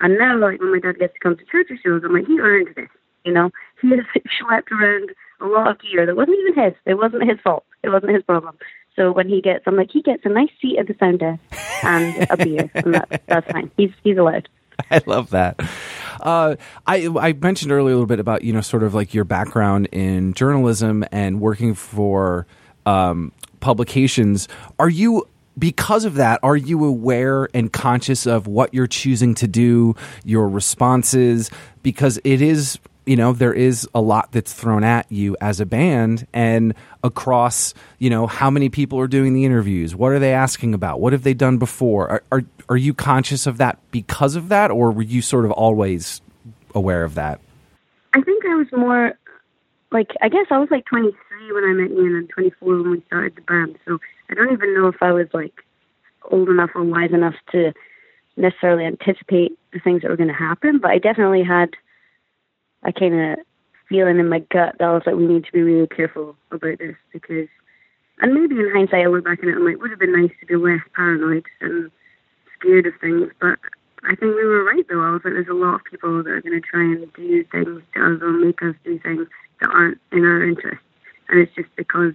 [0.00, 2.26] And now, like when my dad gets to come to church or shows, I'm like,
[2.26, 2.88] he earned this.
[3.24, 3.50] You know,
[3.82, 4.00] he has
[4.40, 6.74] schlepped around a lot of gear that wasn't even his.
[6.86, 7.64] It wasn't his fault.
[7.82, 8.56] It wasn't his problem.
[8.96, 11.40] So when he gets, I'm like, he gets a nice seat at the sound desk
[11.84, 13.70] and a beer, and that, that's fine.
[13.76, 14.48] He's he's allowed.
[14.90, 15.60] I love that.
[16.20, 19.24] Uh, I I mentioned earlier a little bit about you know sort of like your
[19.24, 22.46] background in journalism and working for
[22.84, 24.48] um, publications.
[24.78, 25.26] Are you
[25.60, 26.40] because of that?
[26.42, 29.94] Are you aware and conscious of what you're choosing to do,
[30.24, 31.50] your responses?
[31.82, 35.66] Because it is you know there is a lot that's thrown at you as a
[35.66, 40.34] band and across you know how many people are doing the interviews what are they
[40.34, 44.36] asking about what have they done before are, are are you conscious of that because
[44.36, 46.20] of that or were you sort of always
[46.74, 47.40] aware of that
[48.12, 49.12] I think I was more
[49.90, 50.84] like I guess I was like
[51.50, 53.78] 23 when I met Ian and 24 when we started the band.
[53.86, 53.98] So
[54.30, 55.54] I don't even know if I was like
[56.30, 57.72] old enough or wise enough to
[58.36, 60.78] necessarily anticipate the things that were going to happen.
[60.78, 61.70] But I definitely had
[62.82, 63.38] a kind of
[63.88, 66.78] feeling in my gut that I was like, we need to be really careful about
[66.78, 67.48] this because,
[68.20, 70.12] and maybe in hindsight, I look back on it and I'm like, would have been
[70.12, 71.90] nice to be less paranoid and
[72.58, 73.30] scared of things.
[73.40, 73.58] But
[74.04, 75.02] I think we were right though.
[75.02, 77.44] I was like, there's a lot of people that are going to try and do
[77.50, 79.26] things to us or make us do things
[79.60, 80.80] that aren't in our interest,
[81.30, 82.12] and it's just because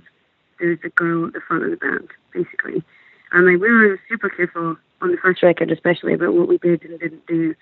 [0.60, 2.84] there's a girl at the front of the band, basically.
[3.32, 6.84] And like we were super careful on the first record, especially about what we did
[6.84, 7.56] and didn't do.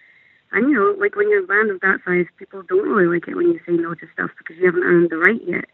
[0.52, 3.28] And you know, like when you're a band of that size, people don't really like
[3.28, 5.66] it when you say no to stuff because you haven't earned the right yet.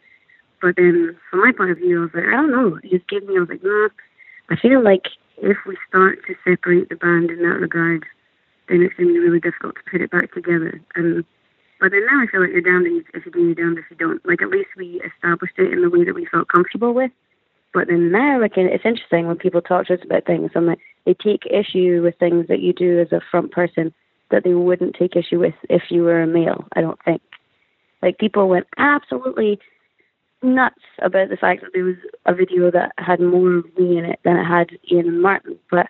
[0.62, 2.80] But then, from my point of view, I was like, I don't know.
[2.84, 3.90] It just gave me, I was like, nah.
[4.50, 8.06] I feel like if we start to separate the band in that regard,
[8.68, 10.82] then it's going to be really difficult to put it back together.
[10.96, 11.24] And
[11.80, 13.96] but then now I feel like you're damned if you do, you're damned if you
[13.96, 14.26] don't.
[14.26, 17.12] Like at least we established it in the way that we felt comfortable with.
[17.74, 20.80] But then now, like it's interesting when people talk to us about things, and like
[21.06, 23.94] they take issue with things that you do as a front person
[24.32, 26.66] that they wouldn't take issue with if you were a male.
[26.74, 27.22] I don't think.
[28.02, 29.60] Like people went absolutely
[30.42, 34.06] nuts about the fact that there was a video that had more of me in
[34.06, 35.60] it than it had Ian and Martin.
[35.70, 35.88] But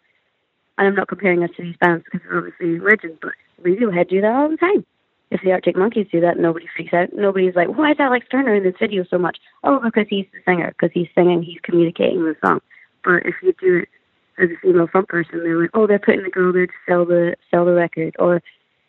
[0.78, 3.32] and I'm not comparing us to these bands because they're obviously legends, but
[3.64, 4.86] Radiohead do that all the time.
[5.32, 7.10] If the Arctic Monkeys do that, nobody freaks out.
[7.14, 9.38] Nobody's like, why is Alex Turner in this video so much?
[9.64, 12.62] Oh, because he's the singer, because he's singing, he's communicating the song.
[13.04, 13.90] But if you do it
[14.42, 17.06] as a female front person, they're like, oh, they're putting the girl there to sell
[17.06, 18.42] the sell the record, or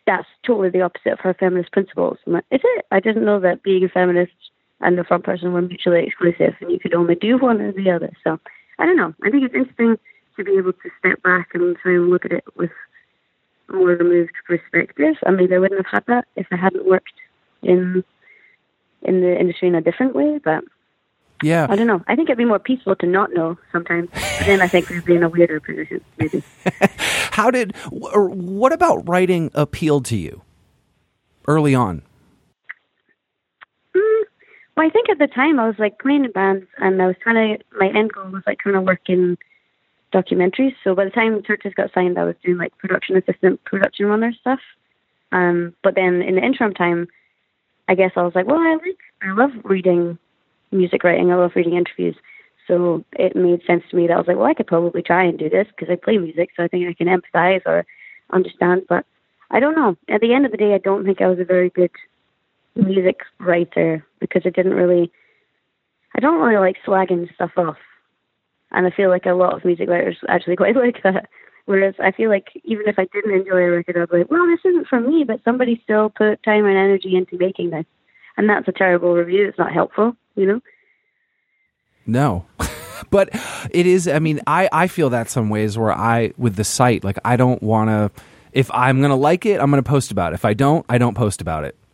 [0.07, 2.17] that's totally the opposite of her feminist principles.
[2.25, 2.85] I'm like, is it?
[2.91, 4.33] I didn't know that being a feminist
[4.79, 7.91] and the front person were mutually exclusive, and you could only do one or the
[7.91, 8.11] other.
[8.23, 8.39] So
[8.79, 9.13] I don't know.
[9.23, 9.97] I think it's interesting
[10.37, 12.73] to be able to step back and try and look at it with a
[13.71, 15.15] more removed perspective.
[15.25, 17.13] I mean, I wouldn't have had that if I hadn't worked
[17.61, 18.03] in
[19.03, 20.63] in the industry in a different way, but
[21.43, 21.67] yeah.
[21.69, 22.03] I don't know.
[22.07, 24.09] I think it'd be more peaceful to not know sometimes.
[24.11, 26.43] But then I think we'd be in a weirder position, maybe.
[27.31, 30.43] How did, or what about writing appealed to you
[31.47, 32.03] early on?
[33.95, 34.23] Mm,
[34.77, 37.15] well, I think at the time I was like playing in bands and I was
[37.21, 39.37] trying to, my end goal was like trying to work in
[40.13, 40.75] documentaries.
[40.83, 44.33] So by the time Chvrches got signed, I was doing like production assistant, production runner
[44.39, 44.59] stuff.
[45.31, 47.07] Um, but then in the interim time,
[47.87, 50.17] I guess I was like, well, I like, I love reading
[50.71, 51.31] music writing.
[51.31, 52.15] I love reading interviews.
[52.67, 55.23] So it made sense to me that I was like, well, I could probably try
[55.23, 57.85] and do this because I play music, so I think I can empathize or
[58.31, 58.83] understand.
[58.87, 59.05] But
[59.49, 59.97] I don't know.
[60.09, 61.91] At the end of the day, I don't think I was a very good
[62.75, 65.11] music writer because I didn't really,
[66.15, 67.77] I don't really like slagging stuff off.
[68.71, 71.29] And I feel like a lot of music writers actually quite like that.
[71.65, 74.47] Whereas I feel like even if I didn't enjoy a record, I'd be like, well,
[74.47, 77.85] this isn't for me, but somebody still put time and energy into making this.
[78.37, 79.47] And that's a terrible review.
[79.47, 80.61] It's not helpful, you know?
[82.05, 82.45] No.
[83.09, 83.29] but
[83.71, 87.03] it is, I mean, I, I feel that some ways where I, with the site,
[87.03, 88.11] like, I don't want to,
[88.53, 90.35] if I'm going to like it, I'm going to post about it.
[90.35, 91.77] If I don't, I don't post about it.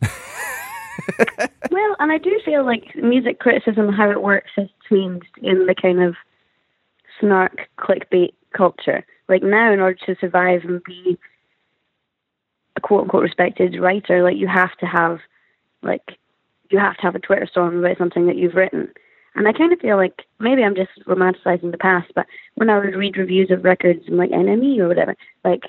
[1.70, 5.74] well, and I do feel like music criticism, how it works, has changed in the
[5.74, 6.16] kind of
[7.20, 9.04] snark clickbait culture.
[9.28, 11.18] Like now, in order to survive and be
[12.76, 15.18] a quote unquote respected writer, like you have to have,
[15.82, 16.18] like,
[16.70, 18.88] you have to have a Twitter storm about something that you've written.
[19.34, 22.26] And I kind of feel like maybe I'm just romanticizing the past, but
[22.56, 25.62] when I would read reviews of records in like NME or whatever, like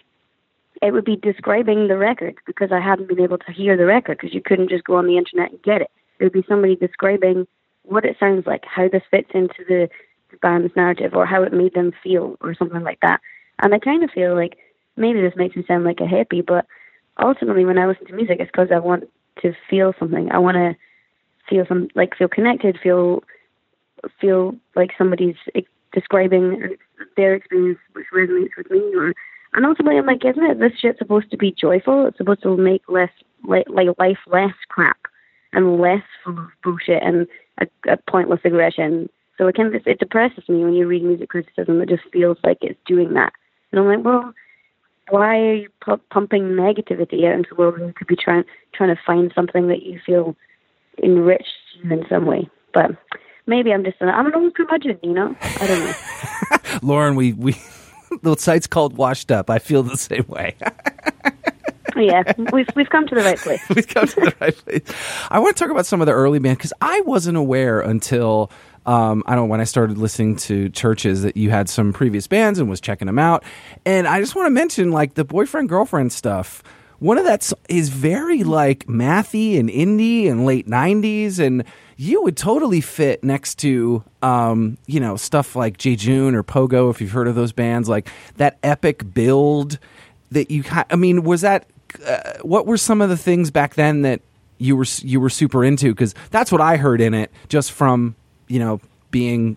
[0.81, 4.17] it would be describing the record because I hadn't been able to hear the record
[4.17, 5.91] because you couldn't just go on the internet and get it.
[6.19, 7.47] It would be somebody describing
[7.83, 9.89] what it sounds like, how this fits into the, the
[10.41, 13.19] band's narrative, or how it made them feel, or something like that.
[13.61, 14.57] And I kind of feel like
[14.95, 16.65] maybe this makes me sound like a hippie, but
[17.21, 19.05] ultimately, when I listen to music, it's because I want
[19.41, 20.29] to feel something.
[20.31, 20.75] I want to
[21.49, 23.23] feel some like feel connected, feel
[24.21, 25.35] feel like somebody's
[25.93, 26.75] describing
[27.17, 29.13] their experience which resonates with me or
[29.53, 32.05] and ultimately I'm like, isn't it this shit supposed to be joyful?
[32.05, 33.09] It's supposed to make less
[33.43, 33.65] like,
[33.97, 34.99] life less crap
[35.53, 37.27] and less full of bullshit and
[37.59, 39.09] a, a pointless aggression.
[39.39, 41.81] So it can it depresses me when you read music criticism.
[41.81, 43.31] It just feels like it's doing that,
[43.71, 44.33] and I'm like, well,
[45.09, 48.43] why are you pu- pumping negativity out into the world when you could be trying
[48.73, 50.35] trying to find something that you feel
[51.01, 51.47] enriched
[51.89, 52.49] in some way?
[52.73, 52.91] But
[53.47, 55.33] maybe I'm just an I'm an old curmudgeon, you know.
[55.41, 56.79] I don't know.
[56.81, 57.55] Lauren, we we
[58.21, 59.49] the site's called Washed Up.
[59.49, 60.57] I feel the same way.
[61.95, 63.61] yeah, we've we've come to the right place.
[63.69, 64.83] we've come to the right place.
[65.29, 68.51] I want to talk about some of the early bands because I wasn't aware until
[68.89, 72.57] um, I don't when I started listening to Chvrches that you had some previous bands
[72.57, 73.43] and was checking them out.
[73.85, 76.63] And I just want to mention like the boyfriend girlfriend stuff.
[76.97, 81.65] One of that is very like mathy and indie and late '90s, and
[81.97, 86.99] you would totally fit next to um, you know stuff like Jejune or Pohgoh if
[86.99, 89.77] you've heard of those bands, like that epic build
[90.31, 90.63] that you.
[90.89, 91.67] I mean, was that
[92.03, 94.21] uh, what were some of the things back then that
[94.57, 95.89] you were you were super into?
[95.89, 98.15] Because that's what I heard in it, just from
[98.49, 98.81] you know
[99.11, 99.55] being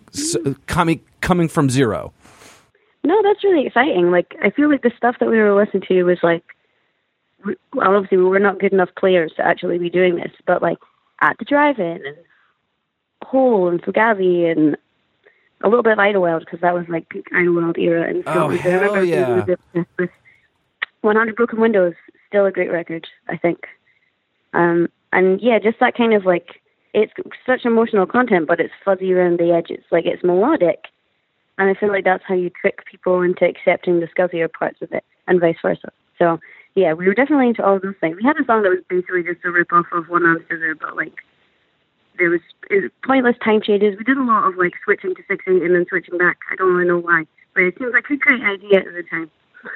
[0.67, 2.13] coming coming from zero.
[3.03, 4.11] No, that's really exciting.
[4.11, 6.43] Like I feel like the stuff that we were listening to was like
[7.73, 10.77] well, obviously we were not good enough players to actually be doing this, but like
[11.21, 12.17] at the drive-in and
[13.23, 14.77] Hole and Fugazi and
[15.61, 19.03] a little bit of Idlewild because that was like peak Idlewild era and oh, hell
[19.03, 19.43] yeah.
[19.45, 20.09] with
[21.01, 21.93] 100 Broken Windows,
[22.27, 23.65] still a great record, I think.
[24.53, 26.61] Um, and yeah, just that kind of like
[26.93, 27.13] it's
[27.45, 29.83] such emotional content, but it's fuzzy around the edges.
[29.91, 30.85] Like it's melodic,
[31.57, 34.91] and I feel like that's how you trick people into accepting the scuzzier parts of
[34.91, 35.91] it, and vice versa.
[36.17, 36.39] So
[36.75, 38.17] yeah, we were definitely into all those things.
[38.17, 40.75] We had a song that was basically just a rip off of One Arm Scissor,
[40.75, 41.13] but like
[42.17, 43.95] there was, was pointless time changes.
[43.97, 46.37] We did a lot of like switching to six eight and then switching back.
[46.51, 49.31] I don't really know why, but it seems like a great idea at the time.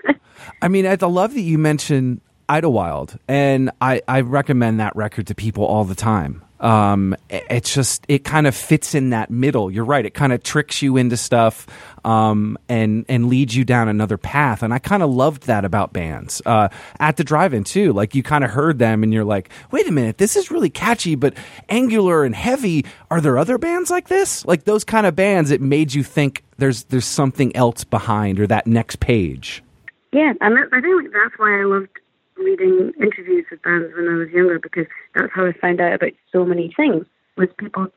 [0.62, 5.36] I mean, I love that you mentioned Idlewild, and I, I recommend that record to
[5.36, 6.44] people all the time.
[6.60, 9.70] Um, it's just it kind of fits in that middle.
[9.70, 11.68] You're right; it kind of tricks you into stuff,
[12.04, 14.64] um, and and leads you down another path.
[14.64, 17.94] And I kind of loved that about bands uh, at the drive-in too.
[17.94, 20.70] Like you kind of heard them, and you're like, "Wait a minute, this is really
[20.70, 21.36] catchy, but
[21.70, 24.46] angular and heavy." Are there other bands like this?
[24.46, 25.52] Like those kind of bands?
[25.52, 29.64] It made you think there's there's something else behind, or that next page.
[30.12, 31.90] Yeah, and I think that's why I loved
[32.38, 36.12] reading interviews with bands when I was younger because that's how I found out about
[36.32, 37.06] so many things.
[37.38, 37.88] with people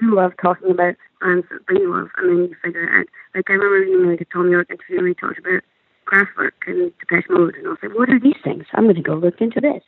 [0.00, 3.06] you love talking about bands that they love, and then you figure it out.
[3.34, 5.62] Like I remember reading like a Thom Yorke interview where he talked about
[6.06, 8.64] Kraftwerk and Depeche Mode, and I was like, what are these things?
[8.72, 9.82] I'm going to go look into this.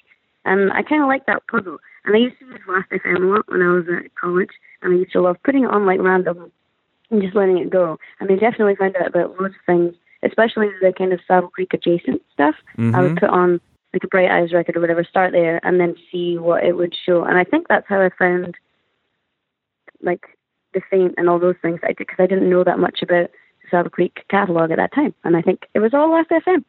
[0.45, 1.79] And I kind of like that puzzle.
[2.05, 4.51] And I used to use Last FM a lot when I was at college,
[4.83, 6.51] and I used to love putting it on like random
[7.11, 7.99] and just letting it go.
[8.21, 11.73] And I definitely found out about loads of things, especially the kind of Saddle Creek
[11.73, 12.57] adjacent stuff.
[12.77, 12.95] Mm-hmm.
[12.95, 13.61] I would put on
[13.93, 16.95] like a Bright Eyes record or whatever, start there, and then see what it would
[17.07, 17.25] show.
[17.25, 18.57] And I think that's how I found
[20.01, 20.25] like
[20.75, 21.81] the Faint and all those things.
[21.83, 23.31] I because I didn't know that much about
[23.63, 26.65] the Saddle Creek catalog at that time, and I think it was all Last FM.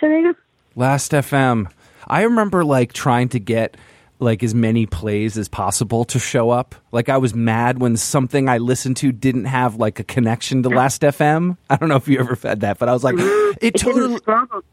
[0.00, 0.38] So there you go.
[0.74, 1.70] Last FM.
[2.06, 3.76] I remember like trying to get
[4.18, 6.74] like as many plays as possible to show up.
[6.92, 10.68] Like I was mad when something I listened to didn't have like a connection to
[10.68, 11.56] Last FM.
[11.68, 14.18] I don't know if you ever had that, but I was like, it It totally.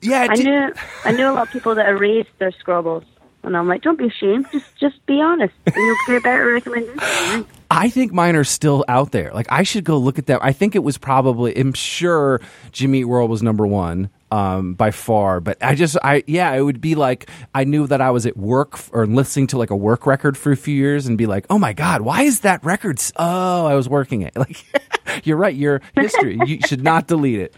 [0.01, 0.73] Yeah, it I did- knew
[1.05, 3.03] I knew a lot of people that erased their scrobbles,
[3.43, 4.47] and I'm like, don't be ashamed.
[4.51, 7.45] Just just be honest, and you'll get better recommendations.
[7.69, 9.31] I think mine are still out there.
[9.33, 10.39] Like I should go look at them.
[10.43, 11.57] I think it was probably.
[11.57, 12.39] I'm sure
[12.71, 15.39] Jimmy Eat World was number one um, by far.
[15.39, 18.35] But I just, I yeah, it would be like I knew that I was at
[18.35, 21.25] work f- or listening to like a work record for a few years and be
[21.27, 22.97] like, oh my god, why is that record?
[22.99, 24.33] s- Oh, I was working it.
[24.43, 24.65] Like
[25.25, 25.53] you're right.
[25.55, 26.39] Your history.
[26.45, 27.53] you should not delete it.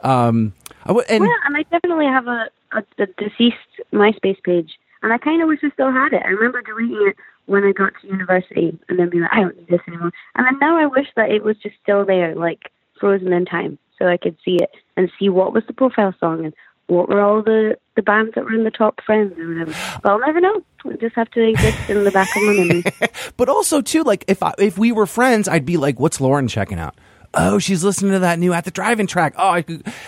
[0.00, 0.52] Um,
[0.84, 3.56] I w- and Well, and I definitely have a, a, a deceased
[3.92, 6.22] MySpace page, and I kind of wish I still had it.
[6.24, 9.56] I remember deleting it when I got to university, and then being like, I don't
[9.56, 10.12] need this anymore.
[10.34, 13.78] And then now I wish that it was just still there, like frozen in time,
[13.98, 16.54] so I could see it and see what was the profile song and
[16.86, 19.74] what were all the the bands that were in the top friends or whatever.
[20.02, 20.62] But I'll never know.
[20.86, 22.84] It just have to exist in the back of my memory.
[23.36, 26.46] but also too like if I, if we were friends i'd be like what's lauren
[26.48, 26.94] checking out
[27.34, 29.64] oh she's listening to that new At the Drive-In track oh I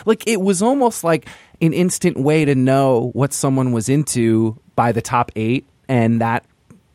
[0.07, 1.29] like it was almost like
[1.61, 6.45] an instant way to know what someone was into by the top eight and that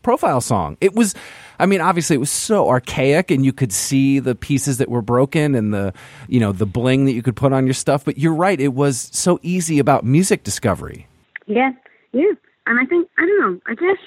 [0.06, 1.16] profile song it was
[1.58, 5.02] i mean obviously it was so archaic and you could see the pieces that were
[5.02, 5.92] broken and the
[6.28, 8.74] you know the bling that you could put on your stuff but you're right it
[8.74, 11.08] was so easy about music discovery
[11.48, 11.72] Yeah,
[12.14, 12.34] yeah.
[12.68, 13.62] And I think I don't know.
[13.68, 14.02] I guess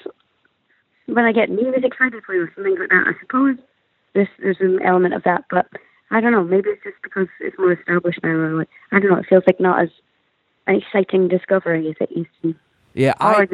[1.05, 3.57] when I get new music Friday playlist and things like that, I suppose
[4.13, 5.45] there's there's an element of that.
[5.49, 5.67] But
[6.11, 6.43] I don't know.
[6.43, 8.29] Maybe it's just because it's more established now.
[8.29, 9.17] Or like, I don't know.
[9.17, 9.89] It feels like not as
[10.67, 12.59] an exciting discovery as it used to be.
[12.93, 13.47] yeah Or I,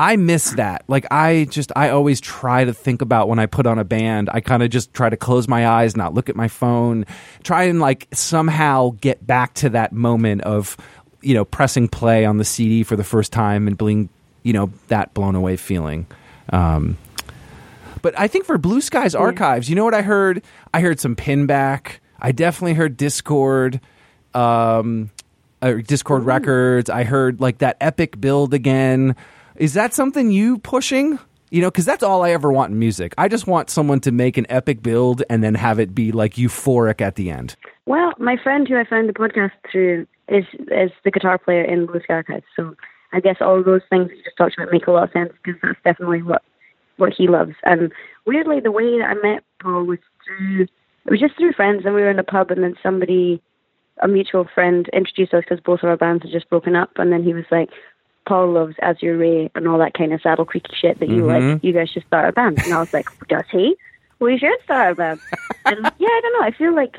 [0.00, 0.84] I miss that.
[0.88, 4.30] Like I just I always try to think about when I put on a band.
[4.32, 7.04] I kind of just try to close my eyes, not look at my phone,
[7.42, 10.76] try and like somehow get back to that moment of
[11.20, 14.08] you know pressing play on the CD for the first time and being
[14.42, 16.06] you know that blown away feeling.
[16.50, 16.96] Um,
[18.02, 20.42] but I think for Blue Skies Archives, you know what I heard?
[20.72, 21.98] I heard some Pinback.
[22.18, 23.80] I definitely heard Dischord.
[24.34, 25.10] Um,
[25.62, 26.88] uh, Dischord records.
[26.88, 29.16] I heard like that epic build again.
[29.60, 31.18] Is that something you pushing?
[31.50, 33.12] You know, because that's all I ever want in music.
[33.18, 36.36] I just want someone to make an epic build and then have it be like
[36.36, 37.56] euphoric at the end.
[37.84, 41.84] Well, my friend who I found the podcast through is is the guitar player in
[41.84, 42.46] Blue Sky Archives.
[42.56, 42.74] So
[43.12, 45.60] I guess all those things you just talked about make a lot of sense because
[45.62, 46.42] that's definitely what
[46.96, 47.54] what he loves.
[47.62, 47.92] And
[48.24, 51.94] weirdly, the way that I met Paul was through it was just through friends, and
[51.94, 53.42] we were in a pub, and then somebody,
[54.02, 57.12] a mutual friend, introduced us because both of our bands had just broken up, and
[57.12, 57.68] then he was like.
[58.30, 61.42] Paul loves Azure Ray and all that kind of Saddle Creek shit that you like.
[61.42, 61.66] Mm-hmm.
[61.66, 62.62] You guys should start a band.
[62.62, 63.74] And I was like, does he?
[64.20, 65.18] We should start a band.
[65.64, 66.46] and yeah, I don't know.
[66.46, 66.98] I feel like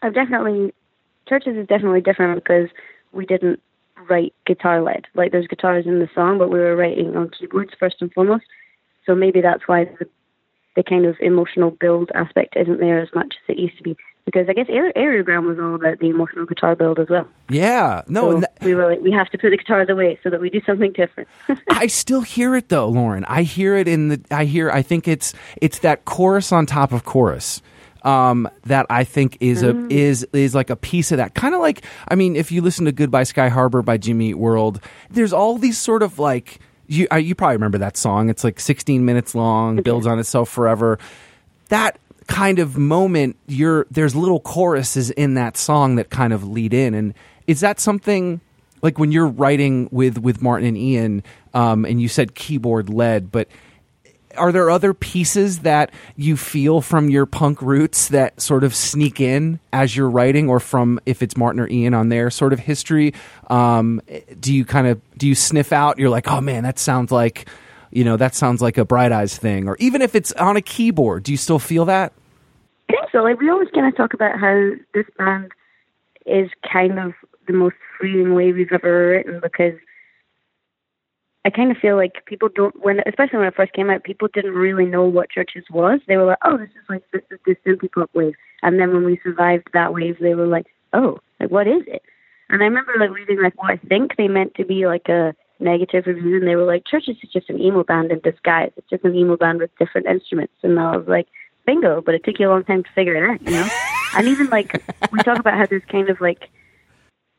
[0.00, 0.72] I've definitely
[1.28, 2.70] CHVRCHES is definitely different because
[3.12, 3.60] we didn't
[4.08, 5.04] write guitar led.
[5.14, 8.46] Like there's guitars in the song, but we were writing on keyboards first and foremost.
[9.04, 10.08] So maybe that's why the
[10.76, 13.98] the kind of emotional build aspect isn't there as much as it used to be.
[14.26, 17.26] Because I guess Aer- Aerogramme was all about the emotional guitar build as well.
[17.48, 20.30] Yeah, no, So that- we were like, we have to put the guitars away so
[20.30, 21.28] that we do something different.
[21.70, 23.24] I still hear it though, Lauren.
[23.26, 24.20] I hear it in the.
[24.30, 24.68] I hear.
[24.70, 27.62] I think it's it's that chorus on top of chorus.
[28.02, 31.60] Um, that I think is a is is like a piece of that kind of
[31.60, 35.32] like I mean if you listen to Goodbye Sky Harbor by Jimmy Eat World there's
[35.32, 39.04] all these sort of like you uh, you probably remember that song it's like 16
[39.04, 41.00] minutes long builds on itself forever
[41.68, 46.74] that kind of moment you're there's little choruses in that song that kind of lead
[46.74, 46.94] in.
[46.94, 47.14] And
[47.46, 48.40] is that something
[48.82, 51.22] like when you're writing with with Martin and Iain
[51.54, 53.48] um, and you said keyboard led but
[54.36, 59.18] are there other pieces that you feel from your punk roots that sort of sneak
[59.18, 62.58] in as you're writing or from if it's Martin or Iain on their sort of
[62.58, 63.14] history
[63.48, 64.00] um,
[64.38, 67.48] do you kind of do you sniff out you're like oh man that sounds like
[67.90, 70.62] you know that sounds like a bright eyes thing or even if it's on a
[70.62, 72.12] keyboard do you still feel that
[72.88, 73.18] I think so.
[73.18, 75.52] Like we always kind of talk about how this band
[76.24, 77.12] is kind of
[77.46, 79.78] the most freeing way we've ever written because
[81.44, 84.28] I kind of feel like people don't when especially when it first came out, people
[84.32, 86.00] didn't really know what CHVRCHES was.
[86.06, 88.34] They were like, oh, this is like this is this synthie pop wave.
[88.62, 92.02] And then when we survived that wave, they were like, oh, like what is it?
[92.48, 95.34] And I remember like reading like what I think they meant to be like a
[95.58, 98.72] negative review, and they were like, CHVRCHES is just an emo band in disguise.
[98.76, 100.54] It's just an emo band with different instruments.
[100.62, 101.28] And I was like,
[101.66, 103.68] bingo, but it took you a long time to figure it out, you know?
[104.16, 104.82] and even like
[105.12, 106.50] we talk about how there's kind of like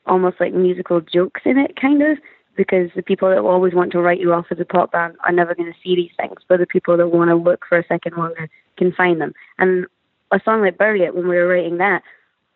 [0.06, 2.18] almost like musical jokes in it, kind of,
[2.56, 5.32] because the people that always want to write you off as a pop band are
[5.32, 7.88] never going to see these things, but the people that want to look for a
[7.88, 9.34] second longer can find them.
[9.58, 9.86] And
[10.32, 12.04] a song like Bury It, when we were writing that,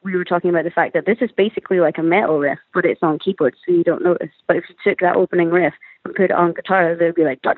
[0.03, 2.85] we were talking about the fact that this is basically like a metal riff, but
[2.85, 4.31] it's on keyboard, so you don't notice.
[4.47, 5.73] But if you took that opening riff
[6.05, 7.57] and put it on guitar, it would be like dot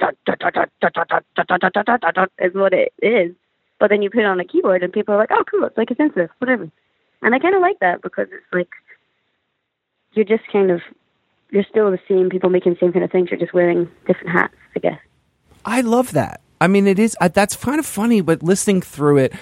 [2.39, 3.35] is what it is.
[3.79, 5.65] But then you put it on a keyboard, and people are like, "Oh, cool!
[5.65, 6.69] It's like a synth whatever."
[7.21, 8.69] And I kind of like that because it's like
[10.13, 10.81] you're just kind of
[11.51, 13.29] you're still the same people making the same kind of things.
[13.31, 14.99] You're just wearing different hats, I guess.
[15.65, 16.41] I love that.
[16.59, 19.33] I mean, it is that's kind of funny, but listening through it,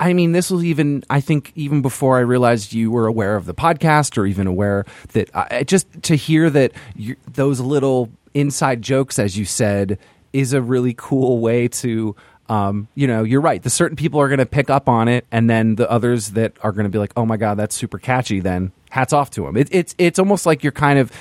[0.00, 3.46] I mean, this was even, I think, even before I realized you were aware of
[3.46, 8.80] the podcast or even aware that I, just to hear that you, those little inside
[8.82, 9.98] jokes, as you said,
[10.32, 12.14] is a really cool way to.
[12.50, 13.62] Um, you know, you're right.
[13.62, 16.54] The certain people are going to pick up on it, and then the others that
[16.62, 19.42] are going to be like, "Oh my god, that's super catchy." Then hats off to
[19.44, 19.54] them.
[19.58, 21.12] It, it's it's almost like you're kind of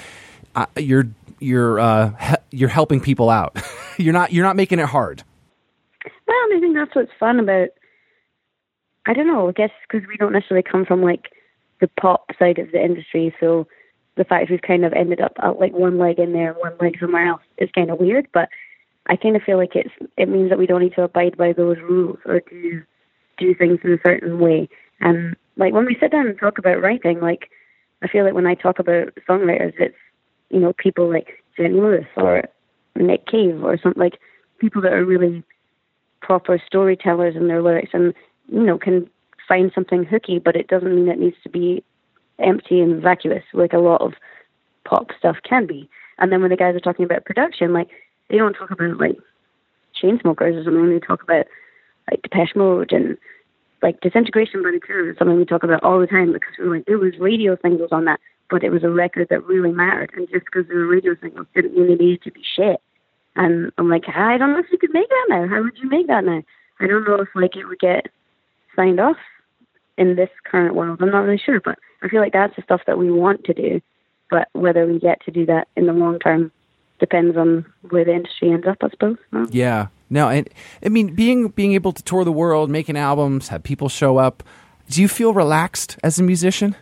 [0.55, 1.07] uh, you're
[1.39, 3.57] you're uh, he- you're helping people out.
[3.97, 5.23] you're not you're not making it hard.
[6.27, 7.69] Well, I think that's what's fun about
[9.07, 9.49] I don't know.
[9.49, 11.31] I guess because we don't necessarily come from like
[11.79, 13.67] the pop side of the industry, so
[14.17, 16.97] the fact we've kind of ended up at like one leg in there, one leg
[16.99, 18.27] somewhere else is kind of weird.
[18.33, 18.49] But
[19.07, 21.53] I kind of feel like it's it means that we don't need to abide by
[21.53, 22.83] those rules or do
[23.37, 24.67] do things in a certain way.
[24.99, 27.49] And like when we sit down and talk about writing, like
[28.03, 29.95] I feel like when I talk about songwriters, it's
[30.49, 32.43] you know people like Jenny Lewis or
[32.95, 34.19] Nick Cave or something like
[34.59, 35.43] people that are really
[36.21, 38.13] proper storytellers in their lyrics and
[38.49, 39.09] you know, can
[39.47, 41.83] find something hooky, but it doesn't mean it needs to be
[42.39, 44.13] empty and vacuous like a lot of
[44.85, 45.89] pop stuff can be.
[46.19, 47.89] And then when the guys are talking about production, like
[48.29, 49.17] they don't talk about like
[50.01, 50.89] Chainsmokers or something.
[50.89, 51.45] They talk about
[52.09, 53.17] like Depeche Mode and
[53.81, 56.75] like Disintegration by the Cure is something we talk about all the time because we're
[56.75, 58.19] like there was radio singles on that,
[58.49, 60.11] but it was a record that really mattered.
[60.15, 62.81] And just because there were radio singles didn't mean it needed to be shit.
[63.35, 65.47] And I'm like, I don't know if you could make that now.
[65.47, 66.41] How would you make that now?
[66.79, 68.07] I don't know if like it would get
[68.77, 69.17] signed off
[69.97, 70.99] in this current world.
[71.01, 73.53] I'm not really sure, but I feel like that's the stuff that we want to
[73.53, 73.81] do.
[74.29, 76.51] But whether we get to do that in the long term
[76.99, 79.17] depends on where the industry ends up, I suppose.
[79.31, 79.47] No?
[79.51, 79.87] Yeah.
[80.09, 80.49] No, and
[80.83, 84.43] I mean being being able to tour the world, making albums, have people show up.
[84.89, 86.75] Do you feel relaxed as a musician,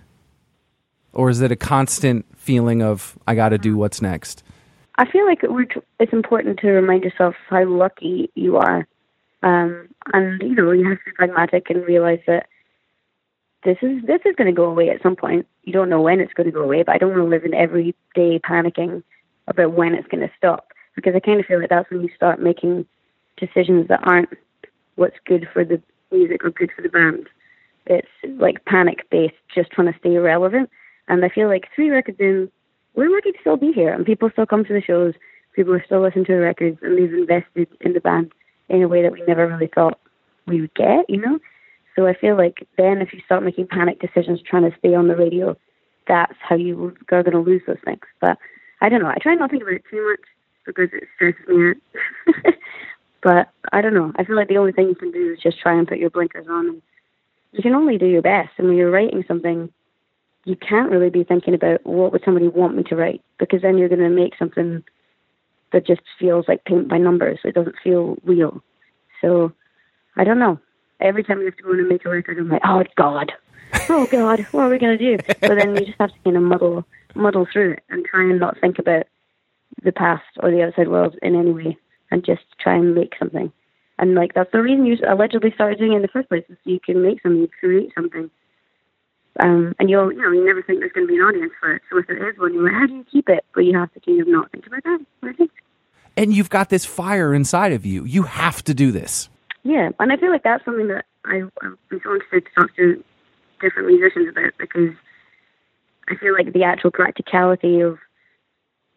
[1.11, 4.43] or is it a constant feeling of I got to do what's next?
[4.97, 5.41] I feel like
[5.99, 8.87] it's important to remind yourself how lucky you are
[9.43, 12.47] um, and you know, you have to be pragmatic and realize that
[13.63, 15.47] this is this is going to go away at some point.
[15.63, 17.45] You don't know when it's going to go away, but I don't want to live
[17.45, 19.03] in every day panicking
[19.47, 22.09] about when it's going to stop because I kind of feel like that's when you
[22.15, 22.85] start making
[23.37, 24.29] decisions that aren't
[24.95, 25.81] what's good for the
[26.11, 27.27] music or good for the band.
[27.85, 28.07] It's
[28.39, 30.69] like panic based, just trying to stay relevant.
[31.07, 32.49] And I feel like three records in,
[32.95, 35.13] we're lucky to still be here, and people still come to the shows.
[35.53, 38.31] People are still listening to the records, and they've invested in the band
[38.69, 39.99] in a way that we never really thought
[40.47, 41.39] we would get, you know?
[41.95, 45.07] So I feel like then if you start making panic decisions trying to stay on
[45.07, 45.55] the radio,
[46.07, 48.01] that's how you are going to lose those things.
[48.19, 48.37] But
[48.81, 49.09] I don't know.
[49.09, 50.27] I try not to think about it too much
[50.65, 52.53] because it stresses me out.
[53.23, 54.11] but I don't know.
[54.17, 56.09] I feel like the only thing you can do is just try and put your
[56.09, 56.67] blinkers on.
[56.67, 56.81] And
[57.53, 58.51] you can only do your best.
[58.57, 59.71] And when you're writing something,
[60.43, 63.77] you can't really be thinking about what would somebody want me to write because then
[63.77, 64.83] you're going to make something
[65.75, 67.37] that just feels like paint by numbers.
[67.43, 68.63] It doesn't feel real.
[69.19, 69.51] So
[70.15, 70.57] I don't know.
[71.01, 73.33] Every time we have to go in and make a record, I'm like, oh God,
[73.89, 75.17] oh God, what are we gonna do?
[75.27, 78.39] But then you just have to kind of muddle muddle through it and try and
[78.39, 79.05] not think about
[79.83, 81.77] the past or the outside world in any way,
[82.09, 83.51] and just try and make something.
[83.99, 86.57] And like that's the reason you allegedly started doing it in the first place, is
[86.63, 88.31] so you can make something, you create something.
[89.41, 91.75] Um, and you'll, you know, you never think there's going to be an audience for
[91.75, 91.81] it.
[91.91, 93.43] So if there is one, you're like, how do you keep it?
[93.53, 94.99] But you have to kind of not think about that.
[95.23, 95.51] I think
[96.17, 98.05] and you've got this fire inside of you.
[98.05, 99.29] You have to do this.
[99.63, 102.75] Yeah, and I feel like that's something that I, I've been so interested to talk
[102.75, 103.03] to
[103.61, 104.93] different musicians about because
[106.07, 107.97] I feel like the actual practicality of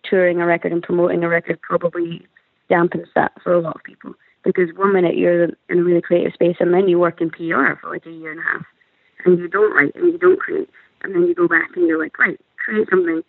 [0.05, 2.27] touring a record and promoting a record probably
[2.71, 4.15] dampens that for a lot of people.
[4.45, 7.75] Because one minute you're in a really creative space and then you work in PR
[7.81, 8.65] for like a year and a half
[9.25, 10.69] and you don't write and you don't create
[11.03, 13.23] and then you go back and you're like, right, create something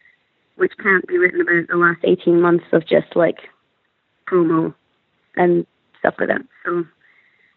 [0.55, 3.37] which can't be written about the last 18 months of just like
[4.29, 4.73] promo
[5.35, 5.65] and
[5.99, 6.41] stuff like that.
[6.65, 6.85] So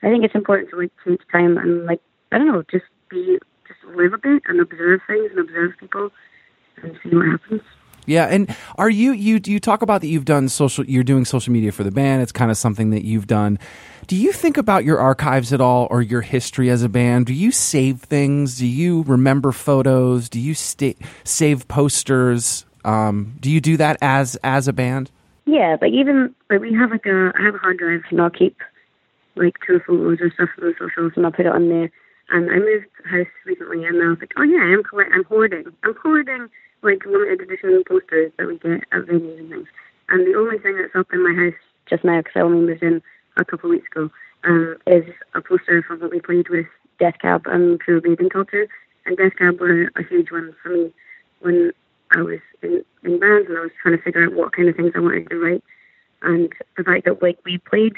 [0.02, 2.00] I think it's important to like take time and like
[2.30, 6.10] I don't know, just be just live a bit and observe things and observe people
[6.82, 7.62] and see what happens.
[8.06, 11.52] Yeah, and are you you you talk about that you've done social you're doing social
[11.52, 12.22] media for the band.
[12.22, 13.58] It's kind of something that you've done.
[14.08, 17.26] Do you think about your archives at all or your history as a band?
[17.26, 18.58] Do you save things?
[18.58, 20.28] Do you remember photos?
[20.28, 22.64] Do you save posters?
[22.84, 25.10] Um, do you do that as as a band?
[25.44, 28.30] Yeah, but even like we have like a I have a hard drive and I'll
[28.30, 28.56] keep
[29.34, 31.90] like two photos or stuff from the socials and I'll put it on there.
[32.30, 35.64] And I moved house recently and I was like, oh yeah, I'm collect- I'm hoarding.
[35.82, 36.48] I'm hoarding
[36.82, 39.68] like limited edition posters that we get at venues and things.
[40.08, 42.82] And the only thing that's up in my house just now, because I only moved
[42.82, 43.02] in
[43.36, 44.10] a couple of weeks ago,
[44.44, 46.66] um, is a poster from what we played with
[46.98, 48.68] Death Cab and Pure Bathing Culture.
[49.06, 50.92] And Death Cab were a huge one for me
[51.40, 51.72] when
[52.12, 54.76] I was in, in bands and I was trying to figure out what kind of
[54.76, 55.64] things I wanted to write.
[56.22, 57.94] And the fact that like we played,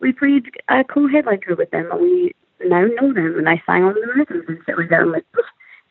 [0.00, 2.32] we played a co-headline tour with them, and we
[2.64, 5.00] now know them, and I sang on the rhythms and like that.
[5.00, 5.24] I'm like,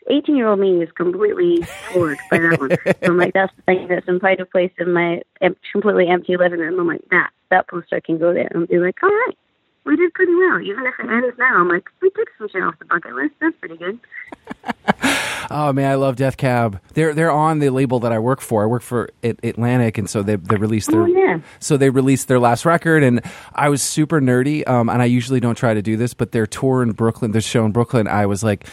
[0.10, 2.72] 18 year old me is completely floored by that one.
[2.86, 6.07] so I'm like, that's the thing that's in pride of place in my em- completely
[6.07, 6.80] empty living room.
[6.80, 8.47] I'm like, that, that poster can go there.
[8.47, 9.38] And I'll be like, all right,
[9.90, 10.62] we did pretty well.
[10.62, 13.34] Even if it ends now, I'm like, we took some shit off the bucket list.
[13.42, 14.00] That's pretty good.
[15.52, 16.80] Oh man, I love Death Cab.
[16.94, 18.62] They're they're on the label that I work for.
[18.62, 21.40] I work for Atlantic, and so they they released their Oh, yeah.
[21.60, 23.22] so they released their last record, and
[23.56, 24.68] I was super nerdy.
[24.68, 27.42] Um, and I usually don't try to do this, but their tour in Brooklyn, their
[27.42, 28.68] show in Brooklyn, I was like.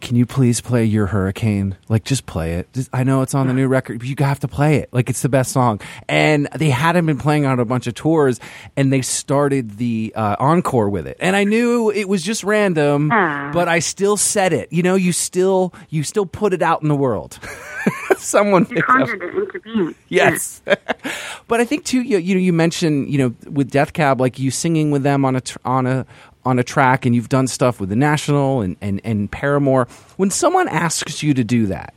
[0.00, 1.76] Can you please play your hurricane?
[1.90, 2.72] Like, just play it.
[2.72, 4.88] Just, I know it's on the new record, but you have to play it.
[4.94, 5.78] Like, it's the best song.
[6.08, 8.40] And they hadn't been playing on a bunch of tours,
[8.78, 11.16] and they started the uh, encore with it.
[11.20, 13.50] And I knew it was just random, Ah.
[13.52, 14.72] but I still said it.
[14.72, 17.38] You know, you still you still put it out in the world.
[18.16, 19.94] Someone You conjured it into being.
[20.08, 20.60] Yes,
[21.48, 22.02] but I think too.
[22.02, 25.24] You you know you mentioned you know with Death Cab like you singing with them
[25.24, 26.04] on a tr- on a
[26.44, 29.88] on a track, and you've done stuff with the National and and and Paramore.
[30.16, 31.94] When someone asks you to do that,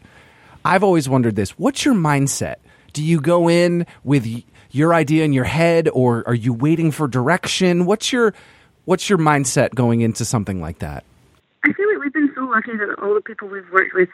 [0.64, 2.56] I've always wondered this: What's your mindset?
[2.94, 4.26] Do you go in with
[4.74, 7.86] your idea in your head, or are you waiting for direction?
[7.86, 8.34] What's your
[8.86, 11.06] what's your mindset going into something like that?
[11.64, 14.10] I feel like we've been so lucky that all the people we've worked with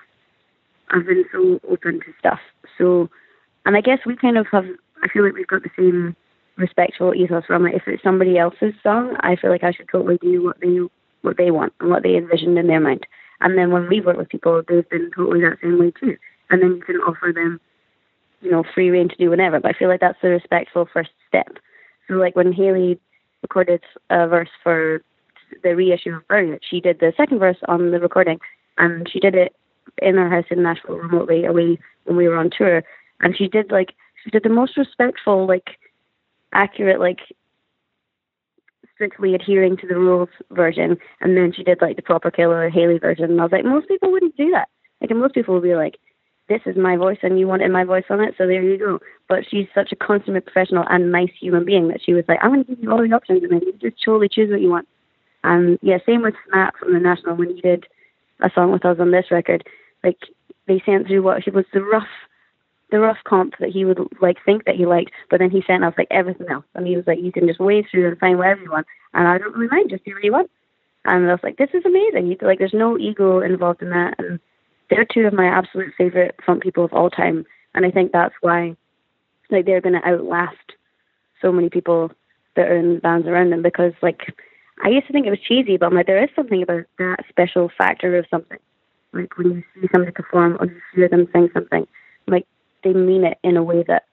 [0.91, 2.39] have been so open to stuff.
[2.77, 3.09] So,
[3.65, 4.65] and I guess we kind of have,
[5.01, 6.15] I feel like we've got the same
[6.57, 7.75] respectful ethos from it.
[7.75, 10.77] If it's somebody else's song, I feel like I should totally do what they
[11.21, 13.05] what they want and what they envisioned in their mind.
[13.41, 16.17] And then when we work with people, they've been totally that same way too.
[16.49, 17.59] And then you can offer them,
[18.41, 19.59] you know, free reign to do whatever.
[19.59, 21.57] But I feel like that's the respectful first step.
[22.07, 22.99] So like when Hayley
[23.41, 25.01] recorded a verse for
[25.63, 28.39] the reissue of Burn she did the second verse on the recording,
[28.77, 29.55] and she did it
[30.01, 32.83] in her house in Nashville remotely away when we were on tour.
[33.21, 35.77] And she did like she did the most respectful, like
[36.53, 37.19] accurate, like
[38.95, 42.99] strictly adhering to the rules version, and then she did like the proper Killer Hayley
[42.99, 43.25] version.
[43.25, 44.67] And I was like, most people wouldn't do that.
[45.01, 45.97] Like, and most people would be like,
[46.49, 48.99] "This is my voice, and you wanted my voice on it, so there you go."
[49.27, 52.51] But she's such a consummate professional and nice human being that she was like, "I'm
[52.51, 54.69] going to give you all the options, and then you just totally choose what you
[54.69, 54.87] want."
[55.43, 57.85] And yeah, same with Matt from the National when he did
[58.41, 59.65] a song with us on this record.
[60.03, 60.17] Like
[60.67, 62.07] they sent through what he was the rough
[62.91, 65.83] the rough comp that he would like think that he liked, but then he sent
[65.83, 66.65] us like everything else.
[66.73, 69.27] And he was like, You can just wade through and find whatever you want and
[69.27, 70.49] I don't really mind, just do what you want.
[71.05, 72.27] And I was like, This is amazing.
[72.27, 74.39] You like there's no ego involved in that and
[74.89, 77.45] they're two of my absolute favourite front people of all time.
[77.73, 78.75] And I think that's why
[79.49, 80.55] like they're gonna outlast
[81.41, 82.11] so many people
[82.55, 84.33] that are in bands around them because like
[84.83, 87.25] I used to think it was cheesy, but I'm like, there is something about that
[87.29, 88.57] special factor of something.
[89.11, 91.87] Like when you see somebody perform or you hear them sing something,
[92.27, 92.45] like
[92.83, 94.03] they mean it in a way that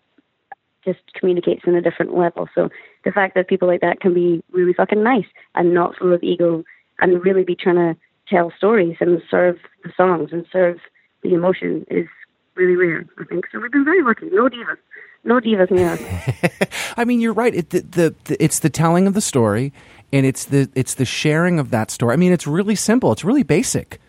[0.84, 2.48] just communicates in a different level.
[2.54, 2.70] So
[3.04, 6.22] the fact that people like that can be really fucking nice and not full of
[6.22, 6.64] ego
[7.00, 7.96] and really be trying to
[8.28, 10.78] tell stories and serve the songs and serve
[11.22, 12.06] the emotion is
[12.54, 13.46] really rare, I think.
[13.52, 14.26] So we've been very lucky.
[14.32, 14.76] No divas.
[15.24, 16.68] No divas us.
[16.96, 17.54] I mean, you're right.
[17.54, 19.72] It, the, the, the, it's the telling of the story,
[20.12, 22.12] and it's the it's the sharing of that story.
[22.12, 23.12] I mean, it's really simple.
[23.12, 24.00] It's really basic.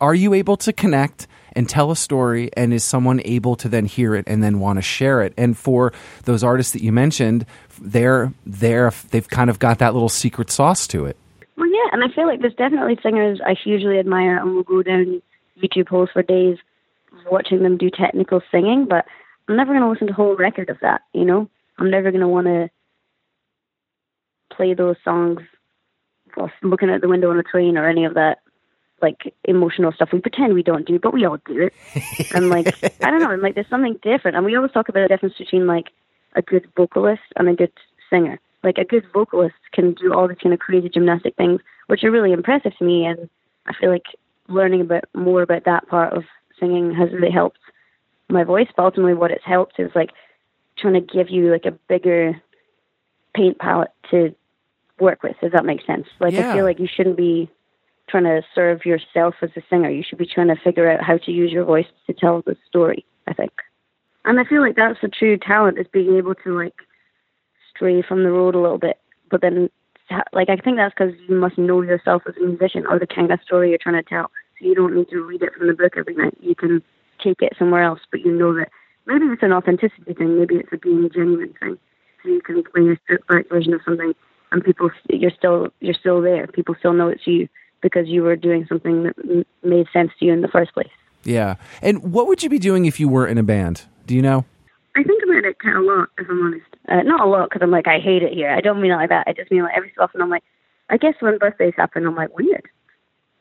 [0.00, 3.86] Are you able to connect and tell a story, and is someone able to then
[3.86, 5.32] hear it and then want to share it?
[5.36, 5.92] And for
[6.24, 7.46] those artists that you mentioned,
[7.80, 11.16] they're they're they've kind of got that little secret sauce to it.
[11.80, 15.22] Yeah, and I feel like there's definitely singers I hugely admire and will go down
[15.62, 16.58] YouTube holes for days
[17.30, 19.06] watching them do technical singing, but
[19.48, 21.48] I'm never going to listen to a whole record of that, you know?
[21.78, 22.70] I'm never going to want to
[24.54, 25.40] play those songs
[26.36, 28.38] whilst looking out the window on a train or any of that,
[29.02, 31.72] like, emotional stuff we pretend we don't do, but we all do it.
[32.34, 32.68] and, like,
[33.02, 34.36] I don't know, and, like, there's something different.
[34.36, 35.86] And we always talk about the difference between, like,
[36.34, 37.72] a good vocalist and a good
[38.10, 38.38] singer.
[38.62, 42.10] Like a good vocalist can do all these kind of crazy gymnastic things, which are
[42.10, 43.06] really impressive to me.
[43.06, 43.28] And
[43.66, 44.06] I feel like
[44.48, 46.24] learning a bit more about that part of
[46.58, 47.58] singing has really helped
[48.28, 48.68] my voice.
[48.76, 50.10] But ultimately, what it's helped is like
[50.76, 52.40] trying to give you like a bigger
[53.34, 54.34] paint palette to
[54.98, 55.36] work with.
[55.40, 56.06] Does that make sense?
[56.20, 56.50] Like Yeah.
[56.50, 57.50] I feel like you shouldn't be
[58.08, 59.88] trying to serve yourself as a singer.
[59.88, 62.56] You should be trying to figure out how to use your voice to tell the
[62.68, 63.04] story.
[63.26, 63.52] I think,
[64.24, 66.74] and I feel like that's the true talent is being able to like
[68.06, 68.98] from the road a little bit,
[69.30, 69.70] but then
[70.32, 73.30] like I think that's because you must know yourself as a musician or the kind
[73.30, 74.30] of story you're trying to tell.
[74.58, 76.36] So you don't need to read it from the book every night.
[76.40, 76.82] You can
[77.22, 78.68] take it somewhere else, but you know that
[79.06, 80.38] maybe it's an authenticity thing.
[80.38, 81.78] Maybe it's a being genuine thing.
[82.22, 84.14] So you can play a stripped back version of something,
[84.52, 86.46] and people you're still you're still there.
[86.46, 87.48] People still know it's you
[87.80, 90.90] because you were doing something that made sense to you in the first place.
[91.24, 91.56] Yeah.
[91.82, 93.84] And what would you be doing if you were in a band?
[94.06, 94.44] Do you know?
[94.96, 96.66] I think about it quite a lot, if I'm honest.
[96.88, 98.50] Uh, not a lot, because I'm like, I hate it here.
[98.50, 99.28] I don't mean it like that.
[99.28, 100.42] I just mean like every so often I'm like,
[100.88, 102.68] I guess when birthdays happen, I'm like, weird.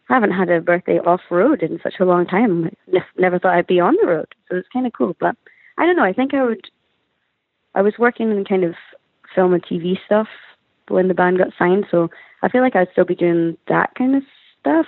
[0.10, 2.76] I haven't had a birthday off road in such a long time.
[2.88, 5.16] Ne- never thought I'd be on the road, so it's kind of cool.
[5.20, 5.36] But
[5.78, 6.04] I don't know.
[6.04, 6.68] I think I would.
[7.76, 8.74] I was working in kind of
[9.36, 10.28] film and TV stuff
[10.88, 12.10] when the band got signed, so
[12.42, 14.24] I feel like I'd still be doing that kind of
[14.60, 14.88] stuff.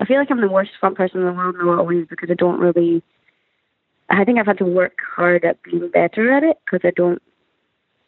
[0.00, 1.86] I feel like I'm the worst front person in the world in a lot of
[1.86, 3.02] ways because I don't really.
[4.08, 7.20] I think I've had to work hard at being better at it because I don't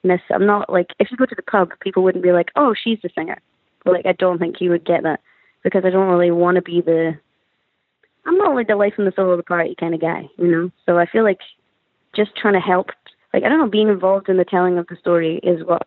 [0.05, 0.21] miss.
[0.31, 2.99] I'm not like if you go to the pub, people wouldn't be like, "Oh, she's
[3.03, 3.39] the singer."
[3.85, 5.21] But, like I don't think you would get that
[5.65, 7.19] because I don't really want to be the.
[8.27, 10.49] I'm not like the life and the soul of the party kind of guy, you
[10.49, 10.71] know.
[10.87, 11.41] So I feel like
[12.15, 12.91] just trying to help,
[13.33, 15.87] like I don't know, being involved in the telling of the story is what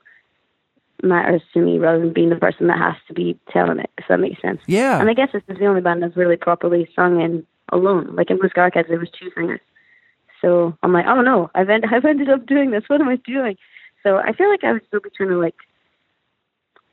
[1.04, 3.90] matters to me rather than being the person that has to be telling it.
[3.98, 4.62] If that makes sense.
[4.68, 5.00] Yeah.
[5.00, 8.16] And I guess this is the only band that's really properly sung in alone.
[8.16, 9.62] Like in Blue Sky Archives, there was two singers.
[10.42, 12.84] So I'm like, oh no, I've end- I've ended up doing this.
[12.88, 13.58] What am I doing?
[14.04, 15.56] So I feel like I would still be trying to like.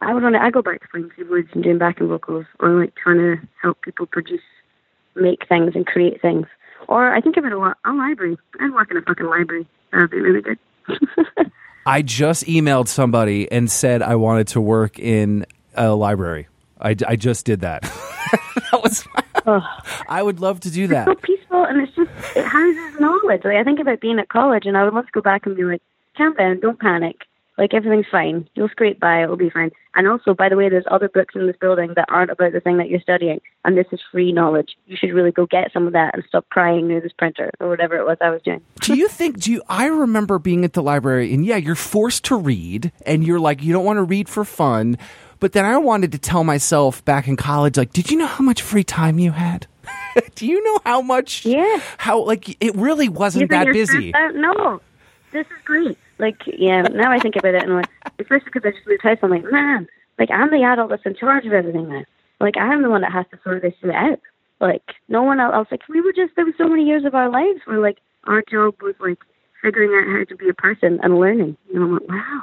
[0.00, 0.42] I would want to.
[0.42, 3.82] I go back to playing keyboards and doing backing vocals, or like trying to help
[3.82, 4.42] people produce,
[5.16, 6.46] make things and create things.
[6.86, 7.78] Or I think of it a lot.
[7.84, 8.36] A library.
[8.60, 9.66] I'd work in a fucking library.
[9.92, 10.58] That would be really good.
[11.86, 16.48] I just emailed somebody and said I wanted to work in a library.
[16.80, 17.82] I, I just did that.
[18.72, 19.06] that was.
[20.08, 21.06] I would love to do that.
[21.06, 23.42] so peaceful and it's just it houses knowledge.
[23.44, 25.56] Like I think about being at college and I would love to go back and
[25.56, 25.82] be like,
[26.16, 27.16] calm down, don't panic.
[27.56, 28.48] Like everything's fine.
[28.54, 29.72] You'll scrape by, it'll be fine.
[29.96, 32.60] And also, by the way, there's other books in this building that aren't about the
[32.60, 34.76] thing that you're studying, and this is free knowledge.
[34.86, 37.68] You should really go get some of that and stop crying near this printer or
[37.68, 38.60] whatever it was I was doing.
[38.80, 42.24] do you think do you I remember being at the library and yeah, you're forced
[42.26, 44.96] to read and you're like you don't want to read for fun,
[45.40, 48.44] but then I wanted to tell myself back in college like, did you know how
[48.44, 49.66] much free time you had?
[50.34, 51.80] do you know how much Yeah.
[51.98, 54.12] how like it really wasn't think that busy.
[54.14, 54.34] out?
[54.34, 54.80] No,
[55.32, 55.96] this is great.
[56.18, 59.18] Like, yeah, now I think about it and like, especially because I just moved house,
[59.22, 59.86] I'm like, man,
[60.18, 62.04] like I'm the adult that's in charge of everything now.
[62.40, 64.20] Like I'm the one that has to sort this shit out.
[64.60, 65.68] Like no one else.
[65.70, 68.42] Like we were just there was so many years of our lives where like our
[68.50, 69.18] job was like
[69.62, 71.56] figuring out how to be a person and learning.
[71.72, 72.42] And I'm like, wow,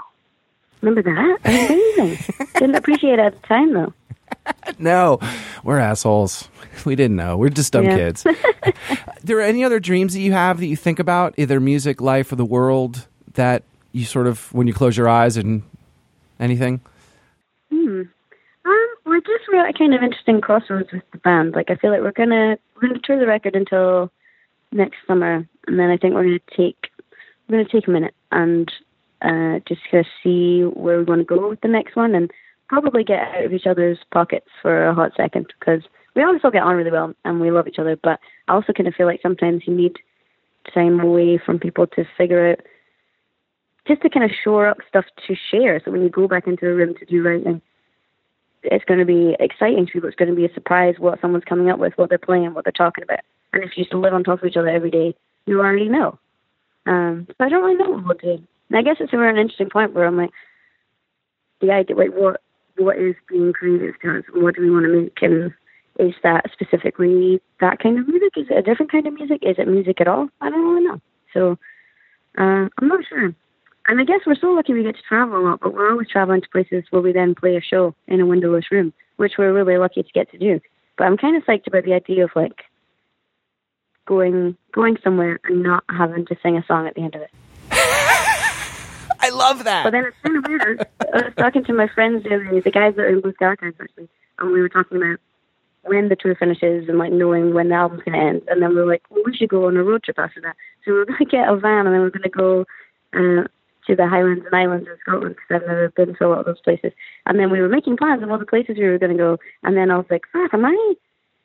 [0.82, 1.38] remember that?
[1.46, 2.18] Amazing.
[2.56, 3.94] Didn't appreciate it at the time though.
[4.80, 5.20] No,
[5.64, 6.50] we're assholes.
[6.86, 7.38] We didn't know.
[7.38, 7.96] We're just dumb Yeah.
[7.98, 8.26] kids.
[9.24, 12.32] there are any other dreams that you have that you think about, either music, life,
[12.32, 15.64] or the world, that you sort of, when you close your eyes and
[16.40, 16.82] anything?
[17.72, 18.02] Hmm.
[18.66, 21.54] Um, well, I guess we're just at a kind of interesting crossroads with the band.
[21.54, 24.12] Like, I feel like we're gonna we're gonna tour the record until
[24.72, 26.90] next summer, and then I think we're gonna take
[27.48, 28.72] we're gonna take a minute and
[29.26, 32.32] uh, just kind of see where we want to go with the next one, and
[32.70, 35.82] probably get out of each other's pockets for a hot second because
[36.16, 37.96] we always all get on really well and we love each other.
[38.02, 39.98] But I also kind of feel like sometimes you need
[40.74, 42.60] time away from people to figure out
[43.88, 45.80] just to kind of shore up stuff to share.
[45.84, 47.62] So when you go back into the room to do writing
[48.72, 50.10] it's going to be exciting to people.
[50.10, 52.66] It's going to be a surprise what someone's coming up with, what they're playing, what
[52.66, 53.20] they're talking about.
[53.54, 55.16] And if you to live on top of each other every day,
[55.46, 56.18] you already know.
[56.86, 58.44] Um, so I don't really know what we'll do.
[58.70, 60.32] And I guess it's we're an interesting point where I'm like,
[61.62, 62.42] the idea, like, what
[62.78, 64.24] what is being creative to us?
[64.34, 65.18] What do we want to make?
[65.22, 65.54] And
[65.98, 68.34] is that specifically that kind of music?
[68.36, 69.40] Is it a different kind of music?
[69.44, 70.28] Is it music at all?
[70.42, 71.02] I don't really know.
[71.34, 71.52] So
[72.38, 73.34] uh, I'm not sure.
[73.88, 76.10] And I guess we're so lucky we get to travel a lot, but we're always
[76.10, 79.54] traveling to places where we then play a show in a windowless room, which we're
[79.54, 80.60] really lucky to get to do.
[80.98, 82.64] But I'm kind of psyched about the idea of like
[84.06, 87.32] going going somewhere and not having to sing a song at the end of it.
[89.36, 89.84] Love that.
[89.84, 90.88] But then it's kind of weird.
[91.02, 93.34] I was talking to my friends the other day, the guys that are in Blue
[93.34, 94.10] Sky Archives actually,
[94.40, 95.20] and we were talking about
[95.84, 98.42] when the tour finishes and like knowing when the album's going to end.
[98.48, 100.56] And then we were like, well, we should go on a road trip after that.
[100.84, 102.66] So we are going to get a van and then we're going to go
[103.14, 103.48] uh,
[103.88, 106.46] to the Highlands and Islands of Scotland because I've never been to a lot of
[106.46, 106.92] those places.
[107.26, 109.38] And then we were making plans of all the places we were going to go.
[109.64, 110.94] And then I was like, fuck, am I,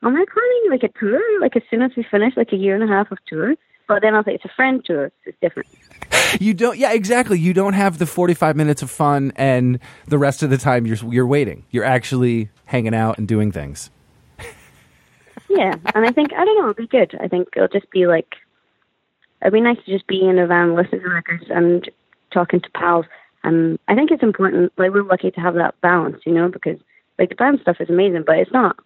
[0.03, 1.21] am I planning like a tour?
[1.41, 3.55] Like as soon as we finish like a year and a half of tour.
[3.91, 5.11] But then I was like, it's a friend tour.
[5.25, 5.69] It's different.
[6.39, 7.41] You don't, yeah, exactly.
[7.41, 10.97] You don't have the forty-five minutes of fun, and the rest of the time you're
[11.13, 11.65] you're waiting.
[11.73, 13.91] You're actually hanging out and doing things.
[15.49, 17.19] Yeah, and I think I don't know, it'll be good.
[17.21, 18.37] I think it'll just be like
[19.43, 21.91] it'd be nice to just be in a van listening to records and
[22.33, 23.07] talking to pals.
[23.43, 24.73] And I think it's important.
[24.79, 26.79] Like we're lucky to have that balance, you know, because
[27.19, 28.77] like the band stuff is amazing, but it's not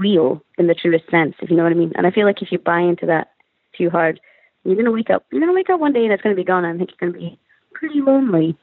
[0.00, 1.92] real in the truest sense, if you know what I mean.
[1.94, 3.28] And I feel like if you buy into that
[3.76, 4.20] too hard,
[4.64, 5.24] you're gonna wake up.
[5.30, 6.64] You're gonna wake up one day and it's gonna be gone.
[6.64, 7.38] And I think you're gonna be
[7.72, 8.56] pretty lonely.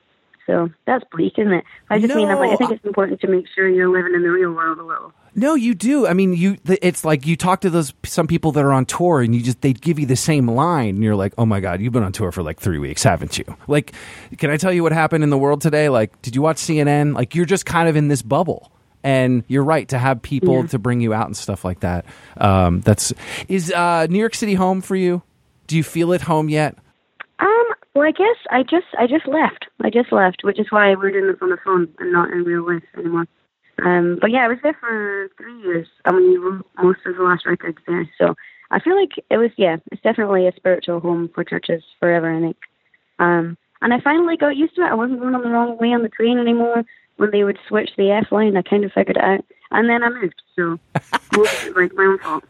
[0.45, 1.63] So that's bleak, isn't it?
[1.89, 4.23] I just mean I'm like I think it's important to make sure you're living in
[4.23, 5.13] the real world a little.
[5.35, 6.05] No, you do.
[6.05, 6.57] I mean, you.
[6.65, 9.61] It's like you talk to those some people that are on tour, and you just
[9.61, 12.11] they give you the same line, and you're like, "Oh my god, you've been on
[12.11, 13.93] tour for like three weeks, haven't you?" Like,
[14.37, 15.89] can I tell you what happened in the world today?
[15.89, 17.15] Like, did you watch CNN?
[17.15, 18.71] Like, you're just kind of in this bubble,
[19.03, 20.67] and you're right to have people Yeah.
[20.67, 22.05] to bring you out and stuff like that.
[22.37, 23.13] Um, that's
[23.47, 25.21] is uh, New York City home for you?
[25.67, 26.75] Do you feel at home yet?
[27.39, 29.65] Um, well, I guess I just I just left.
[29.83, 32.43] I just left, which is why we're doing this on the phone and not in
[32.43, 33.25] real life anymore.
[33.83, 35.87] Um, but yeah, I was there for three years.
[36.05, 38.35] I mean, we wrote most of the last records there, so
[38.71, 42.31] I feel like it was yeah, it's definitely a spiritual home for CHVRCHES forever.
[42.35, 42.57] I think.
[43.19, 44.91] Um, and I finally got used to it.
[44.91, 46.83] I wasn't going on the wrong way on the train anymore.
[47.17, 49.45] When they would switch the F line, I kind of figured it out.
[49.73, 52.43] And then I moved, so it, like my own fault.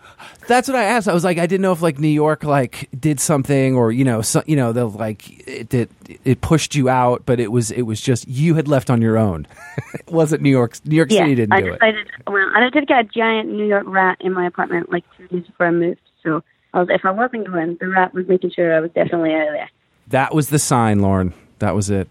[0.48, 1.08] That's what I asked.
[1.08, 4.04] I was like, I didn't know if like New York like did something, or you
[4.04, 5.92] know, so, you know, the like it, it
[6.26, 9.18] it pushed you out, but it was it was just you had left on your
[9.18, 9.48] own.
[9.94, 10.76] it wasn't New York.
[10.86, 11.82] New York yeah, City didn't I do it.
[12.28, 15.28] Well, and I did get a giant New York rat in my apartment like two
[15.30, 16.02] days before I moved.
[16.24, 16.44] So
[16.74, 19.48] I was, if I wasn't going, the rat was making sure I was definitely out
[19.48, 19.70] of there.
[20.08, 21.34] That was the sign, Lauren.
[21.60, 22.10] That was it.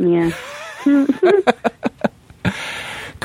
[0.00, 0.30] Yeah.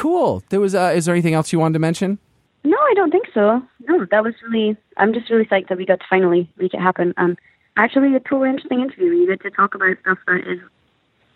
[0.01, 0.41] Cool.
[0.49, 0.74] There was.
[0.74, 2.18] Uh, is there anything else you wanted to mention?
[2.64, 3.62] No, I don't think so.
[3.88, 4.76] No, that was really.
[4.97, 7.14] I'm just really psyched that we got to finally make it happen.
[7.18, 7.38] Um,
[7.78, 9.12] actually, a totally interesting interview.
[9.12, 10.59] You get to talk about stuff that is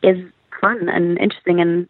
[0.01, 1.88] is fun and interesting and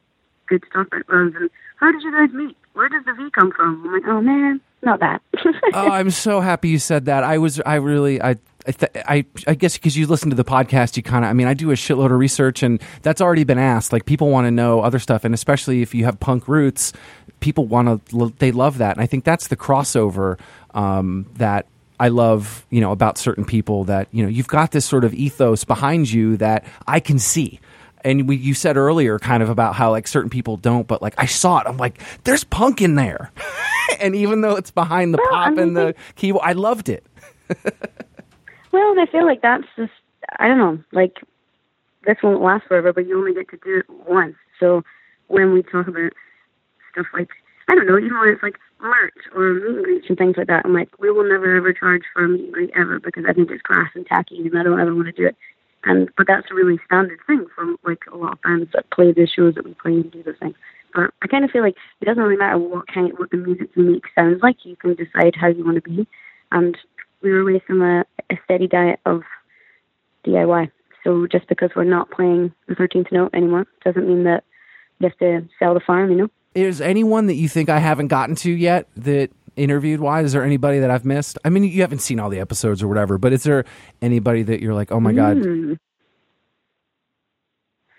[0.48, 1.08] good talk about.
[1.08, 2.58] Rather than how did you guys meet?
[2.74, 3.82] Where does the V come from?
[3.86, 5.22] I'm like, oh man, not that.
[5.74, 7.24] oh, I'm so happy you said that.
[7.24, 7.62] I was.
[7.66, 8.22] I really.
[8.22, 8.36] I.
[8.68, 11.34] I, th- I, I guess because you listen to the podcast, you kind of, I
[11.34, 13.94] mean, I do a shitload of research and that's already been asked.
[13.94, 15.24] Like, people want to know other stuff.
[15.24, 16.94] And especially if you have punk roots,
[17.40, 18.96] people want to, they love that.
[18.96, 20.40] And I think that's the crossover
[20.74, 21.68] um, that
[22.00, 25.14] I love, you know, about certain people that, you know, you've got this sort of
[25.14, 27.60] ethos behind you that I can see.
[28.04, 31.16] And we, you said earlier kind of about how like certain people don't, but like
[31.18, 31.68] I saw it.
[31.68, 33.32] I'm like, there's punk in there.
[34.00, 36.90] and even though it's behind the Well, I pop mean, and the keyboard, I loved
[36.90, 37.06] it.
[38.76, 39.94] Well, and I feel like that's just
[40.38, 41.16] I don't know, like
[42.06, 44.36] this won't last forever, but you only get to do it once.
[44.60, 44.84] So
[45.28, 46.12] when we talk about
[46.92, 47.30] stuff like
[47.70, 50.48] I don't know, even when it's like merch or meet and greets and things like
[50.48, 53.24] that, I'm like, we will never ever charge for a meet and greet ever because
[53.26, 55.38] I think it's crass and tacky and I don't ever want to do it.
[55.86, 59.14] And but that's a really standard thing for like a lot of bands that play
[59.14, 60.56] the shows that we play and do those things.
[60.94, 63.70] But I kind of feel like it doesn't really matter what kind what the music
[63.74, 64.66] you make sounds like.
[64.66, 66.06] You can decide how you want to be.
[66.52, 66.78] And
[67.22, 69.22] we were raised on a, a steady diet of
[70.26, 70.72] DIY.
[71.04, 74.44] So just because we're not playing the 13th note anymore doesn't mean that
[75.00, 76.28] you have to sell the farm, you know?
[76.56, 80.26] Is anyone that you think I haven't gotten to yet that interviewed wise?
[80.28, 81.38] Is there anybody that I've missed?
[81.44, 83.66] I mean, you haven't seen all the episodes or whatever, but is there
[84.02, 85.74] anybody that you're like, oh my God, Hmm.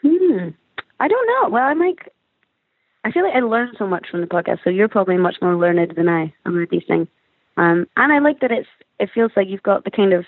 [0.03, 0.49] Hmm.
[1.01, 1.51] I don't know.
[1.51, 2.13] Well, I'm like,
[3.05, 4.59] I feel like I learned so much from the podcast.
[4.65, 7.09] So you're probably much more learned than I about these things.
[7.57, 8.69] Um, and I like that it's.
[8.99, 10.25] It feels like you've got the kind of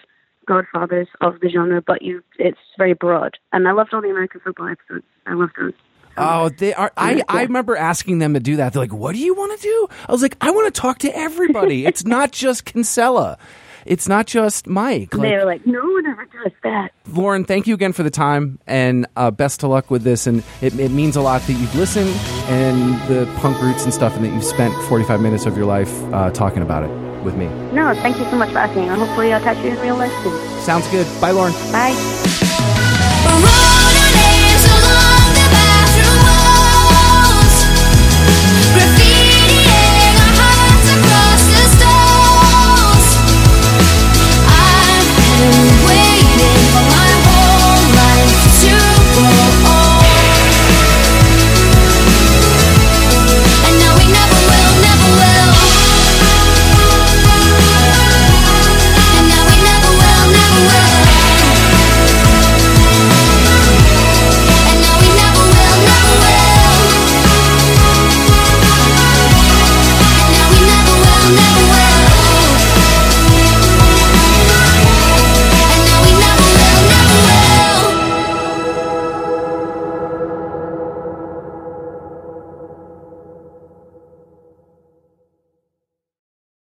[0.46, 3.36] godfathers of the genre, but you it's very broad.
[3.52, 5.04] And I loved all the American football episodes.
[5.26, 5.72] I loved those.
[6.16, 6.90] Oh, they are.
[6.96, 8.72] I, I remember asking them to do that.
[8.72, 10.98] They're like, "What do you want to do?" I was like, "I want to talk
[11.00, 11.86] to everybody.
[11.90, 13.38] it's not just Kinsella.
[13.86, 16.90] It's not just Mike." they Like, were like, no one ever does that.
[17.12, 20.26] Lauren, thank you again for the time, and uh, best of luck with this.
[20.26, 22.10] And it, it means a lot that you've listened
[22.48, 25.92] and the punk roots and stuff, and that you've spent 45 minutes of your life
[26.12, 27.46] uh, talking about it with me.
[27.72, 28.88] No, thank you so much for asking.
[28.88, 30.60] And hopefully I'll catch you in real life soon.
[30.60, 31.06] Sounds good.
[31.20, 31.52] Bye, Lauren.
[31.70, 31.94] Bye.